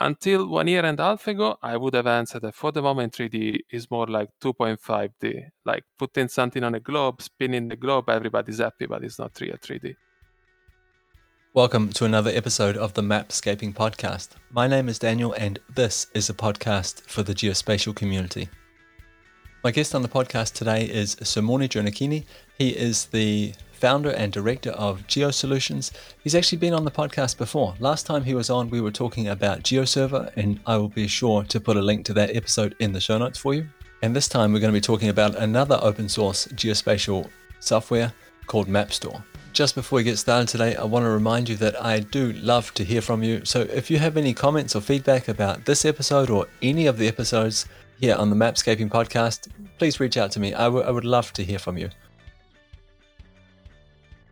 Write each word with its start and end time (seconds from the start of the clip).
until 0.00 0.48
one 0.48 0.66
year 0.66 0.84
and 0.84 0.98
a 0.98 1.02
half 1.02 1.28
ago, 1.28 1.58
I 1.62 1.76
would 1.76 1.94
have 1.94 2.06
answered 2.06 2.42
that 2.42 2.54
for 2.54 2.72
the 2.72 2.80
moment 2.80 3.12
3D 3.12 3.60
is 3.70 3.90
more 3.90 4.06
like 4.06 4.30
2.5D. 4.42 5.50
Like 5.66 5.84
putting 5.98 6.28
something 6.28 6.64
on 6.64 6.74
a 6.74 6.80
globe, 6.80 7.20
spinning 7.20 7.68
the 7.68 7.76
globe, 7.76 8.08
everybody's 8.08 8.58
happy, 8.58 8.86
but 8.86 9.04
it's 9.04 9.18
not 9.18 9.38
real 9.40 9.56
3D. 9.56 9.94
Welcome 11.52 11.90
to 11.90 12.04
another 12.06 12.30
episode 12.30 12.76
of 12.76 12.94
the 12.94 13.02
Mapscaping 13.02 13.74
Podcast. 13.74 14.30
My 14.50 14.66
name 14.66 14.88
is 14.88 14.98
Daniel, 14.98 15.34
and 15.34 15.58
this 15.74 16.06
is 16.14 16.30
a 16.30 16.34
podcast 16.34 17.02
for 17.02 17.22
the 17.22 17.34
geospatial 17.34 17.94
community. 17.94 18.48
My 19.62 19.70
guest 19.70 19.94
on 19.94 20.00
the 20.00 20.08
podcast 20.08 20.54
today 20.54 20.84
is 20.84 21.16
Simone 21.22 21.68
Giannecchini. 21.68 22.24
He 22.56 22.70
is 22.70 23.06
the 23.06 23.52
founder 23.80 24.10
and 24.10 24.30
director 24.30 24.70
of 24.72 25.06
GeoSolutions. 25.06 25.90
He's 26.22 26.34
actually 26.34 26.58
been 26.58 26.74
on 26.74 26.84
the 26.84 26.90
podcast 26.90 27.38
before. 27.38 27.74
Last 27.80 28.04
time 28.04 28.24
he 28.24 28.34
was 28.34 28.50
on, 28.50 28.68
we 28.68 28.82
were 28.82 28.90
talking 28.90 29.28
about 29.28 29.62
GeoServer, 29.62 30.30
and 30.36 30.60
I 30.66 30.76
will 30.76 30.90
be 30.90 31.08
sure 31.08 31.44
to 31.44 31.58
put 31.58 31.78
a 31.78 31.82
link 31.82 32.04
to 32.04 32.12
that 32.12 32.36
episode 32.36 32.76
in 32.78 32.92
the 32.92 33.00
show 33.00 33.16
notes 33.16 33.38
for 33.38 33.54
you. 33.54 33.66
And 34.02 34.14
this 34.14 34.28
time, 34.28 34.52
we're 34.52 34.60
going 34.60 34.72
to 34.72 34.76
be 34.76 34.82
talking 34.82 35.08
about 35.08 35.34
another 35.34 35.78
open 35.80 36.10
source 36.10 36.46
geospatial 36.48 37.30
software 37.60 38.12
called 38.46 38.68
MapStore. 38.68 39.22
Just 39.54 39.74
before 39.74 39.96
we 39.96 40.04
get 40.04 40.18
started 40.18 40.48
today, 40.48 40.76
I 40.76 40.84
want 40.84 41.04
to 41.04 41.10
remind 41.10 41.48
you 41.48 41.56
that 41.56 41.82
I 41.82 42.00
do 42.00 42.32
love 42.34 42.72
to 42.74 42.84
hear 42.84 43.00
from 43.00 43.22
you. 43.22 43.44
So 43.44 43.62
if 43.62 43.90
you 43.90 43.98
have 43.98 44.18
any 44.18 44.34
comments 44.34 44.76
or 44.76 44.82
feedback 44.82 45.28
about 45.28 45.64
this 45.64 45.86
episode 45.86 46.28
or 46.28 46.46
any 46.60 46.86
of 46.86 46.98
the 46.98 47.08
episodes 47.08 47.66
here 47.98 48.14
on 48.14 48.28
the 48.30 48.36
Mapscaping 48.36 48.90
podcast, 48.90 49.48
please 49.78 50.00
reach 50.00 50.16
out 50.16 50.30
to 50.32 50.40
me. 50.40 50.54
I, 50.54 50.64
w- 50.64 50.84
I 50.84 50.90
would 50.90 51.04
love 51.04 51.32
to 51.32 51.42
hear 51.42 51.58
from 51.58 51.78
you. 51.78 51.88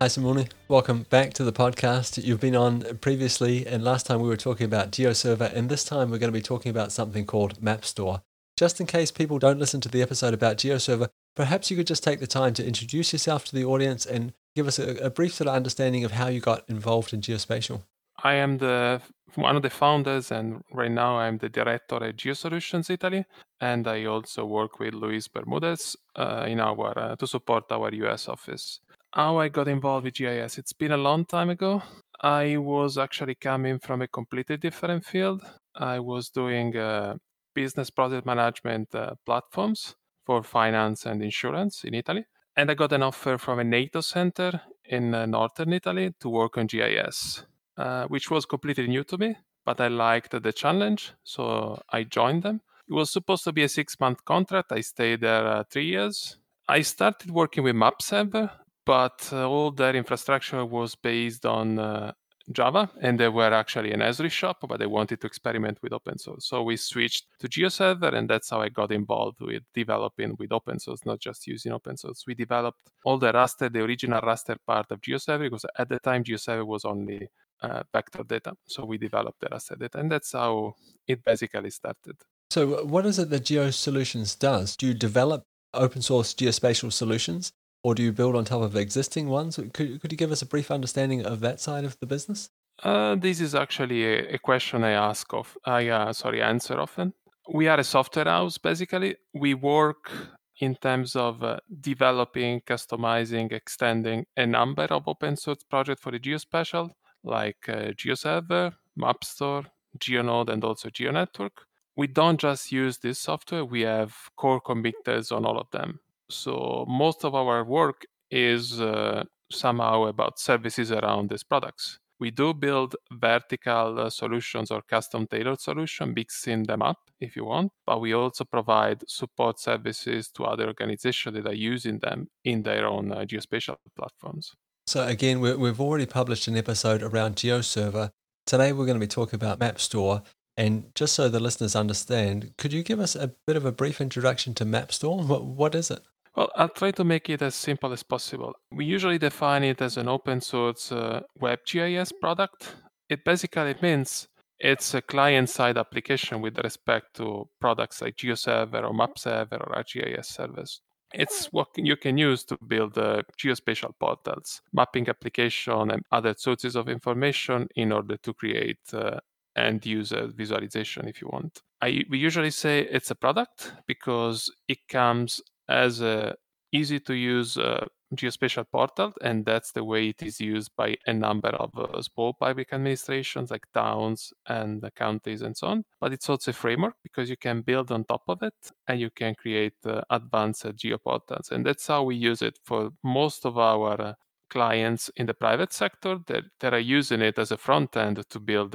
Hi, 0.01 0.07
Simone. 0.07 0.47
Welcome 0.69 1.07
back 1.11 1.35
to 1.35 1.43
the 1.43 1.53
podcast. 1.53 2.23
You've 2.23 2.39
been 2.39 2.55
on 2.55 2.99
previously, 3.01 3.67
and 3.67 3.83
last 3.83 4.07
time 4.07 4.21
we 4.21 4.29
were 4.29 4.37
talking 4.37 4.65
about 4.65 4.93
GeoServer, 4.93 5.53
and 5.53 5.69
this 5.69 5.83
time 5.83 6.09
we're 6.09 6.19
going 6.19 6.33
to 6.33 6.39
be 6.39 6.41
talking 6.41 6.71
about 6.71 6.93
something 6.93 7.27
called 7.27 7.61
MapStore. 7.61 8.23
Just 8.57 8.79
in 8.79 8.87
case 8.87 9.11
people 9.11 9.41
don't 9.41 9.59
listen 9.59 9.81
to 9.81 9.89
the 9.89 10.01
episode 10.01 10.35
about 10.35 10.57
GeoServer, 10.57 11.09
perhaps 11.35 11.69
you 11.69 11.77
could 11.77 11.89
just 11.89 12.05
take 12.05 12.21
the 12.21 12.29
time 12.29 12.55
to 12.55 12.65
introduce 12.65 13.13
yourself 13.13 13.45
to 13.47 13.57
the 13.57 13.65
audience 13.65 14.07
and 14.07 14.35
give 14.55 14.69
us 14.69 14.79
a, 14.79 14.99
a 14.99 15.11
brief 15.11 15.35
sort 15.35 15.49
of 15.49 15.57
understanding 15.57 16.05
of 16.05 16.13
how 16.13 16.29
you 16.29 16.39
got 16.39 16.63
involved 16.69 17.13
in 17.13 17.21
geospatial. 17.21 17.83
I 18.23 18.35
am 18.35 18.59
the 18.59 19.01
one 19.35 19.57
of 19.57 19.63
the 19.63 19.71
founders, 19.71 20.31
and 20.31 20.63
right 20.73 20.93
now 20.93 21.19
I'm 21.19 21.39
the 21.39 21.49
director 21.49 21.97
at 22.05 22.17
GeoSolutions 22.17 22.89
Italy, 22.89 23.25
and 23.61 23.89
I 23.89 24.05
also 24.05 24.45
work 24.45 24.79
with 24.79 24.95
Luis 24.95 25.27
Bermudez 25.27 25.97
uh, 26.15 26.45
in 26.47 26.61
our 26.61 26.97
uh, 26.97 27.17
to 27.17 27.27
support 27.27 27.65
our 27.73 27.93
US 27.93 28.29
office. 28.29 28.79
How 29.19 29.39
I 29.39 29.49
got 29.49 29.67
involved 29.67 30.05
with 30.05 30.15
GIS? 30.15 30.59
It's 30.59 30.73
been 30.73 30.93
a 30.93 30.97
long 30.97 31.25
time 31.25 31.51
ago. 31.51 31.83
I 32.21 32.57
was 32.57 32.97
actually 32.97 33.35
coming 33.35 33.81
from 33.81 34.01
a 34.01 34.07
completely 34.07 34.57
different 34.57 35.05
field. 35.05 35.43
I 35.75 35.99
was 35.99 36.31
doing 36.31 36.77
uh, 36.77 37.17
business 37.53 37.91
project 37.91 38.25
management 38.25 38.95
uh, 38.95 39.17
platforms 39.27 39.97
for 40.25 40.45
finance 40.45 41.05
and 41.05 41.21
insurance 41.21 41.83
in 41.83 41.95
Italy 41.95 42.27
and 42.55 42.71
I 42.71 42.75
got 42.75 42.93
an 42.93 43.03
offer 43.03 43.39
from 43.39 43.59
a 43.59 43.65
NATO 43.65 44.03
center 44.03 44.61
in 44.85 45.13
uh, 45.13 45.27
northern 45.27 45.73
Italy 45.73 46.15
to 46.21 46.29
work 46.29 46.57
on 46.57 46.69
GIS, 46.69 47.43
uh, 47.77 48.07
which 48.07 48.31
was 48.31 48.47
completely 48.47 48.87
new 48.87 49.03
to 49.03 49.19
me, 49.19 49.37
but 49.65 49.81
I 49.81 49.89
liked 49.89 50.31
the 50.31 50.53
challenge, 50.53 51.13
so 51.25 51.83
I 51.91 52.05
joined 52.05 52.45
them. 52.45 52.61
It 52.89 52.95
was 52.95 53.11
supposed 53.11 53.43
to 53.45 53.53
be 53.53 53.65
a 53.65 53.69
six 53.69 53.99
month 53.99 54.25
contract. 54.25 54.71
I 54.71 54.83
stayed 54.83 55.23
there 55.23 55.45
uh, 55.45 55.65
three 55.69 55.87
years. 55.87 56.37
I 56.69 56.83
started 56.83 57.33
working 57.33 57.65
with 57.65 57.75
MapServer, 57.75 58.51
but 58.89 59.29
uh, 59.35 59.47
all 59.47 59.71
their 59.71 59.95
infrastructure 59.95 60.65
was 60.65 60.95
based 60.95 61.45
on 61.45 61.79
uh, 61.79 62.11
Java, 62.51 62.89
and 63.03 63.21
they 63.21 63.29
were 63.29 63.53
actually 63.53 63.93
an 63.93 64.01
Esri 64.01 64.31
shop, 64.31 64.65
but 64.67 64.79
they 64.79 64.87
wanted 64.87 65.21
to 65.21 65.27
experiment 65.27 65.77
with 65.83 65.93
open 65.93 66.17
source. 66.17 66.47
So 66.49 66.63
we 66.63 66.79
switched 66.79 67.27
to 67.41 67.49
GeoServer, 67.49 68.15
and 68.15 68.31
that's 68.31 68.49
how 68.49 68.63
I 68.63 68.71
got 68.71 68.91
involved 68.91 69.43
with 69.43 69.63
developing 69.75 70.37
with 70.39 70.53
open 70.53 70.79
source, 70.79 71.05
not 71.05 71.21
just 71.21 71.47
using 71.47 71.73
open 71.73 71.99
source. 71.99 72.25
We 72.27 72.35
developed 72.35 72.81
all 73.05 73.19
the 73.19 73.31
raster, 73.31 73.71
the 73.71 73.83
original 73.83 74.23
raster 74.23 74.57
part 74.67 74.91
of 74.91 75.03
GeoServer, 75.03 75.51
because 75.51 75.67
at 75.79 75.91
the 75.91 75.99
time 75.99 76.25
GeoServer 76.25 76.67
was 76.67 76.87
only 76.87 77.29
uh, 77.61 77.83
vector 77.93 78.25
data. 78.25 78.55
So 78.67 78.87
we 78.87 78.97
developed 78.97 79.41
the 79.41 79.49
raster 79.49 79.79
data, 79.79 79.99
and 79.99 80.11
that's 80.11 80.33
how 80.33 80.77
it 81.07 81.23
basically 81.23 81.69
started. 81.69 82.17
So, 82.49 82.87
what 82.87 83.05
is 83.05 83.19
it 83.19 83.29
that 83.29 83.45
GeoSolutions 83.45 84.39
does? 84.39 84.77
Do 84.77 84.87
you 84.87 84.95
develop 84.95 85.43
open 85.75 86.01
source 86.01 86.33
geospatial 86.33 86.91
solutions? 86.91 87.53
Or 87.83 87.95
do 87.95 88.03
you 88.03 88.13
build 88.13 88.37
on 88.37 88.45
top 88.45 88.63
of 88.63 88.77
existing 88.77 89.29
ones? 89.29 89.57
Could, 89.57 90.01
could 90.01 90.13
you 90.13 90.19
give 90.19 90.33
us 90.33 90.43
a 90.43 90.47
brief 90.47 90.71
understanding 90.71 91.25
of 91.25 91.41
that 91.41 91.61
side 91.61 91.85
of 91.85 91.99
the 92.01 92.07
business? 92.07 92.51
Uh, 92.83 93.17
this 93.17 93.41
is 93.41 93.55
actually 93.55 94.05
a, 94.05 94.35
a, 94.35 94.39
question 94.39 94.85
I 94.85 94.93
ask 94.93 95.33
of, 95.35 95.57
I 95.65 95.89
uh, 95.89 96.13
sorry 96.13 96.41
answer 96.41 96.79
often. 96.79 97.13
We 97.53 97.67
are 97.67 97.81
a 97.81 97.85
software 97.85 98.27
house. 98.27 98.59
Basically, 98.59 99.17
we 99.35 99.55
work 99.55 100.13
in 100.61 100.77
terms 100.77 101.17
of 101.17 101.43
uh, 101.43 101.59
developing, 101.81 102.61
customizing, 102.61 103.53
extending 103.53 104.27
a 104.37 104.47
number 104.47 104.85
of 104.85 105.09
open 105.09 105.37
source 105.37 105.65
projects 105.65 106.03
for 106.03 106.13
the 106.13 106.21
geospatial, 106.21 106.91
like 107.25 107.69
uh, 107.69 107.93
GeoServer, 107.93 108.75
MapStore, 108.99 109.67
GeoNode, 109.99 110.51
and 110.51 110.63
also 110.63 110.89
GeoNetwork. 110.89 111.65
We 111.97 112.07
don't 112.07 112.39
just 112.39 112.71
use 112.71 112.99
this 112.99 113.19
software; 113.19 113.65
we 113.65 113.81
have 113.81 114.15
core 114.37 114.61
committers 114.61 115.33
on 115.33 115.45
all 115.45 115.59
of 115.59 115.71
them. 115.73 116.01
So 116.31 116.85
most 116.89 117.25
of 117.25 117.35
our 117.35 117.65
work 117.65 118.07
is 118.31 118.81
uh, 118.81 119.25
somehow 119.51 120.05
about 120.05 120.39
services 120.39 120.93
around 120.93 121.31
these 121.31 121.45
products. 121.45 121.99
We 122.21 122.33
do 122.33 122.53
build 122.53 122.97
vertical 123.13 124.01
uh, 124.01 124.11
solutions 124.11 124.71
or 124.73 124.83
custom 124.83 125.27
tailored 125.29 125.61
solutions, 125.61 126.15
mixing 126.17 126.65
them 126.65 126.83
up 126.83 126.99
if 127.21 127.37
you 127.37 127.45
want, 127.45 127.71
but 127.87 128.01
we 128.01 128.13
also 128.13 128.45
provide 128.45 129.05
support 129.07 129.61
services 129.61 130.29
to 130.31 130.45
other 130.45 130.67
organizations 130.67 131.37
that 131.37 131.47
are 131.47 131.55
using 131.55 132.01
them 132.01 132.29
in 132.45 132.63
their 132.65 132.87
own 132.87 133.13
uh, 133.13 133.19
geospatial 133.19 133.77
platforms. 133.97 134.53
So, 134.89 135.07
again, 135.07 135.41
we've 135.41 135.81
already 135.81 136.07
published 136.07 136.49
an 136.49 136.57
episode 136.57 137.03
around 137.03 137.37
GeoServer. 137.37 138.11
Today, 138.47 138.73
we're 138.73 138.87
going 138.87 138.99
to 138.99 139.07
be 139.07 139.07
talking 139.07 139.37
about 139.37 139.61
MapStore. 139.61 140.25
And 140.57 140.93
just 140.97 141.15
so 141.15 141.29
the 141.29 141.39
listeners 141.39 141.77
understand, 141.77 142.53
could 142.59 142.73
you 142.73 142.83
give 142.83 142.99
us 142.99 143.15
a 143.15 143.33
bit 143.47 143.57
of 143.57 143.65
a 143.65 143.71
brief 143.71 144.01
introduction 144.01 144.55
to 144.55 144.65
MapStore? 144.65 145.25
What, 145.25 145.45
what 145.45 145.75
is 145.77 145.91
it? 145.91 146.01
Well, 146.39 146.53
I'll 146.55 146.69
try 146.69 146.93
to 146.93 147.03
make 147.03 147.29
it 147.31 147.43
as 147.43 147.57
simple 147.57 147.93
as 147.93 148.05
possible. 148.05 148.55
We 148.71 148.85
usually 148.85 149.19
define 149.19 149.65
it 149.65 149.83
as 149.83 149.97
an 149.97 150.07
open 150.07 150.41
source 150.41 150.93
uh, 150.93 151.23
WebGIS 151.43 152.13
product. 152.21 152.77
It 153.09 153.25
basically 153.25 153.75
means 153.83 154.29
it's 154.61 154.95
a 154.95 155.03
client 155.03 155.51
side 155.51 155.77
application 155.77 156.41
with 156.41 156.57
respect 156.59 157.17
to 157.17 157.49
products 157.61 158.01
like 158.03 158.15
GeoServer 158.15 158.85
or 158.85 158.93
MapServer 158.93 159.55
or 159.55 159.83
ArcGIS 159.83 160.27
servers. 160.27 160.81
It's 161.13 161.47
what 161.47 161.71
you 161.75 161.97
can 161.97 162.17
use 162.17 162.45
to 162.45 162.59
build 162.69 162.97
uh, 162.97 163.23
geospatial 163.37 163.95
portals, 163.99 164.61
mapping 164.73 165.09
application, 165.09 165.91
and 165.91 166.05
other 166.13 166.37
sources 166.39 166.77
of 166.77 166.89
information 166.89 167.67
in 167.75 167.91
order 167.91 168.17
to 168.17 168.33
create 168.33 168.79
uh, 168.93 169.19
end 169.57 169.85
user 169.85 170.29
visualization 170.37 171.09
if 171.09 171.21
you 171.21 171.31
want. 171.33 171.63
I, 171.81 172.05
we 172.09 172.19
usually 172.19 172.53
say 172.53 172.83
it's 172.83 173.11
a 173.11 173.17
product 173.17 173.73
because 173.89 174.49
it 174.69 174.79
comes 174.89 175.41
as 175.69 176.01
a 176.01 176.35
easy 176.73 177.01
to 177.01 177.15
use 177.15 177.57
uh, 177.57 177.87
geospatial 178.15 178.65
portal, 178.71 179.13
and 179.23 179.45
that's 179.45 179.73
the 179.73 179.85
way 179.85 180.09
it 180.09 180.23
is 180.23 180.41
used 180.41 180.71
by 180.77 180.97
a 181.07 181.13
number 181.13 181.51
of 181.51 181.71
uh, 181.77 182.01
small 182.03 182.35
public 182.35 182.73
administrations 182.73 183.51
like 183.51 183.67
towns 183.75 184.33
and 184.47 184.89
counties 184.97 185.43
and 185.43 185.57
so 185.57 185.67
on. 185.69 185.85
But 186.01 186.13
it's 186.13 186.29
also 186.29 186.51
a 186.51 186.55
framework 186.55 186.95
because 187.03 187.29
you 187.29 187.37
can 187.37 187.63
build 187.63 187.91
on 187.93 188.05
top 188.05 188.23
of 188.29 188.43
it 188.43 188.55
and 188.87 189.01
you 189.01 189.11
can 189.11 189.35
create 189.35 189.75
uh, 189.85 190.03
advanced 190.11 190.65
uh, 190.65 190.73
geoportals. 190.73 191.51
And 191.51 191.65
that's 191.65 191.87
how 191.87 192.03
we 192.05 192.17
use 192.17 192.43
it 192.43 192.59
for 192.65 192.91
most 193.03 193.45
of 193.45 193.59
our 193.59 194.01
uh, 194.01 194.15
clients 194.51 195.11
in 195.17 195.27
the 195.27 195.35
private 195.35 195.73
sector 195.73 196.19
that, 196.27 196.45
that 196.61 196.73
are 196.73 196.79
using 196.79 197.21
it 197.21 197.39
as 197.39 197.53
a 197.53 197.59
front 197.59 197.97
end 197.97 198.23
to 198.31 198.41
build 198.41 198.73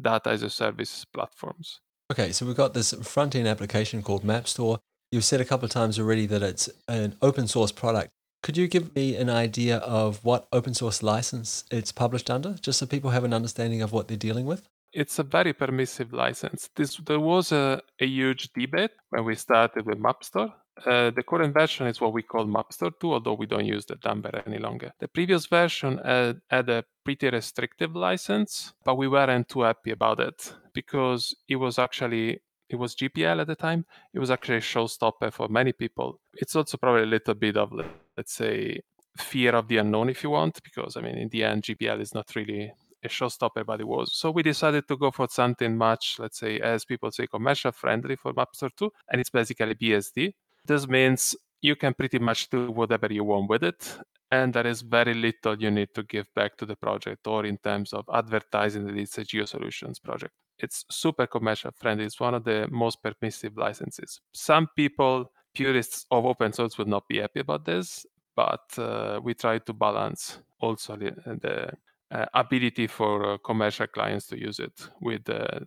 data 0.00 0.30
as 0.30 0.42
a 0.42 0.48
service 0.48 1.04
platforms. 1.04 1.80
Okay, 2.10 2.32
so 2.32 2.46
we've 2.46 2.56
got 2.56 2.72
this 2.72 2.92
front 3.02 3.36
end 3.36 3.46
application 3.46 4.02
called 4.02 4.24
MapStore. 4.24 4.80
You've 5.12 5.24
said 5.24 5.40
a 5.40 5.44
couple 5.44 5.64
of 5.64 5.72
times 5.72 5.98
already 5.98 6.26
that 6.26 6.40
it's 6.40 6.70
an 6.86 7.16
open 7.20 7.48
source 7.48 7.72
product. 7.72 8.10
Could 8.44 8.56
you 8.56 8.68
give 8.68 8.94
me 8.94 9.16
an 9.16 9.28
idea 9.28 9.78
of 9.78 10.24
what 10.24 10.46
open 10.52 10.72
source 10.72 11.02
license 11.02 11.64
it's 11.68 11.90
published 11.90 12.30
under, 12.30 12.54
just 12.54 12.78
so 12.78 12.86
people 12.86 13.10
have 13.10 13.24
an 13.24 13.34
understanding 13.34 13.82
of 13.82 13.90
what 13.92 14.06
they're 14.06 14.16
dealing 14.16 14.46
with? 14.46 14.68
It's 14.92 15.18
a 15.18 15.24
very 15.24 15.52
permissive 15.52 16.12
license. 16.12 16.70
This 16.76 16.96
there 16.98 17.18
was 17.18 17.50
a, 17.50 17.82
a 18.00 18.06
huge 18.06 18.52
debate 18.52 18.92
when 19.08 19.24
we 19.24 19.34
started 19.34 19.84
with 19.84 19.98
MapStore. 19.98 20.52
Uh, 20.86 21.10
the 21.10 21.24
current 21.24 21.54
version 21.54 21.88
is 21.88 22.00
what 22.00 22.12
we 22.12 22.22
call 22.22 22.46
MapStore 22.46 22.92
2, 23.00 23.12
although 23.12 23.34
we 23.34 23.46
don't 23.46 23.66
use 23.66 23.86
the 23.86 23.98
number 24.04 24.30
any 24.46 24.58
longer. 24.58 24.92
The 25.00 25.08
previous 25.08 25.46
version 25.46 25.98
had, 26.04 26.40
had 26.48 26.68
a 26.70 26.84
pretty 27.04 27.30
restrictive 27.30 27.96
license, 27.96 28.72
but 28.84 28.96
we 28.96 29.08
weren't 29.08 29.48
too 29.48 29.62
happy 29.62 29.90
about 29.90 30.20
it 30.20 30.54
because 30.72 31.34
it 31.48 31.56
was 31.56 31.80
actually 31.80 32.40
it 32.70 32.76
was 32.76 32.94
GPL 32.94 33.40
at 33.40 33.48
the 33.48 33.56
time. 33.56 33.84
It 34.14 34.20
was 34.20 34.30
actually 34.30 34.58
a 34.58 34.60
showstopper 34.60 35.32
for 35.32 35.48
many 35.48 35.72
people. 35.72 36.20
It's 36.34 36.54
also 36.54 36.78
probably 36.78 37.02
a 37.02 37.06
little 37.06 37.34
bit 37.34 37.56
of, 37.56 37.72
let's 38.16 38.32
say, 38.32 38.80
fear 39.18 39.54
of 39.56 39.66
the 39.68 39.78
unknown, 39.78 40.08
if 40.08 40.22
you 40.22 40.30
want, 40.30 40.62
because 40.62 40.96
I 40.96 41.00
mean, 41.00 41.18
in 41.18 41.28
the 41.28 41.44
end, 41.44 41.64
GPL 41.64 42.00
is 42.00 42.14
not 42.14 42.34
really 42.36 42.72
a 43.02 43.08
showstopper, 43.08 43.66
but 43.66 43.80
it 43.80 43.88
was. 43.88 44.14
So 44.14 44.30
we 44.30 44.42
decided 44.42 44.86
to 44.88 44.96
go 44.96 45.10
for 45.10 45.26
something 45.28 45.76
much, 45.76 46.16
let's 46.18 46.38
say, 46.38 46.60
as 46.60 46.84
people 46.84 47.10
say, 47.10 47.26
commercial 47.26 47.72
friendly 47.72 48.16
for 48.16 48.32
Mapstore 48.32 48.70
2, 48.76 48.90
and 49.10 49.20
it's 49.20 49.30
basically 49.30 49.74
BSD. 49.74 50.32
This 50.64 50.86
means 50.86 51.34
you 51.60 51.76
can 51.76 51.94
pretty 51.94 52.18
much 52.18 52.48
do 52.50 52.70
whatever 52.70 53.12
you 53.12 53.24
want 53.24 53.50
with 53.50 53.64
it, 53.64 53.98
and 54.30 54.54
there 54.54 54.66
is 54.66 54.82
very 54.82 55.14
little 55.14 55.60
you 55.60 55.70
need 55.70 55.88
to 55.94 56.04
give 56.04 56.32
back 56.34 56.56
to 56.58 56.66
the 56.66 56.76
project 56.76 57.26
or 57.26 57.44
in 57.44 57.58
terms 57.58 57.92
of 57.92 58.04
advertising 58.12 58.86
that 58.86 58.96
it's 58.96 59.18
a 59.18 59.24
GeoSolutions 59.24 60.00
project. 60.02 60.32
It's 60.62 60.84
super 60.90 61.26
commercial 61.26 61.70
friendly. 61.76 62.04
It's 62.04 62.20
one 62.20 62.34
of 62.34 62.44
the 62.44 62.68
most 62.70 62.98
permissive 63.02 63.56
licenses. 63.56 64.20
Some 64.32 64.68
people, 64.76 65.32
purists 65.54 66.06
of 66.10 66.24
open 66.24 66.52
source, 66.52 66.78
would 66.78 66.88
not 66.88 67.08
be 67.08 67.18
happy 67.18 67.40
about 67.40 67.64
this, 67.64 68.06
but 68.36 68.78
uh, 68.78 69.20
we 69.22 69.34
try 69.34 69.58
to 69.58 69.72
balance 69.72 70.38
also 70.60 70.96
the, 70.96 71.12
the 71.40 71.72
uh, 72.10 72.26
ability 72.34 72.86
for 72.86 73.34
uh, 73.34 73.38
commercial 73.38 73.86
clients 73.86 74.26
to 74.28 74.38
use 74.38 74.58
it 74.58 74.88
with 75.00 75.24
the 75.24 75.66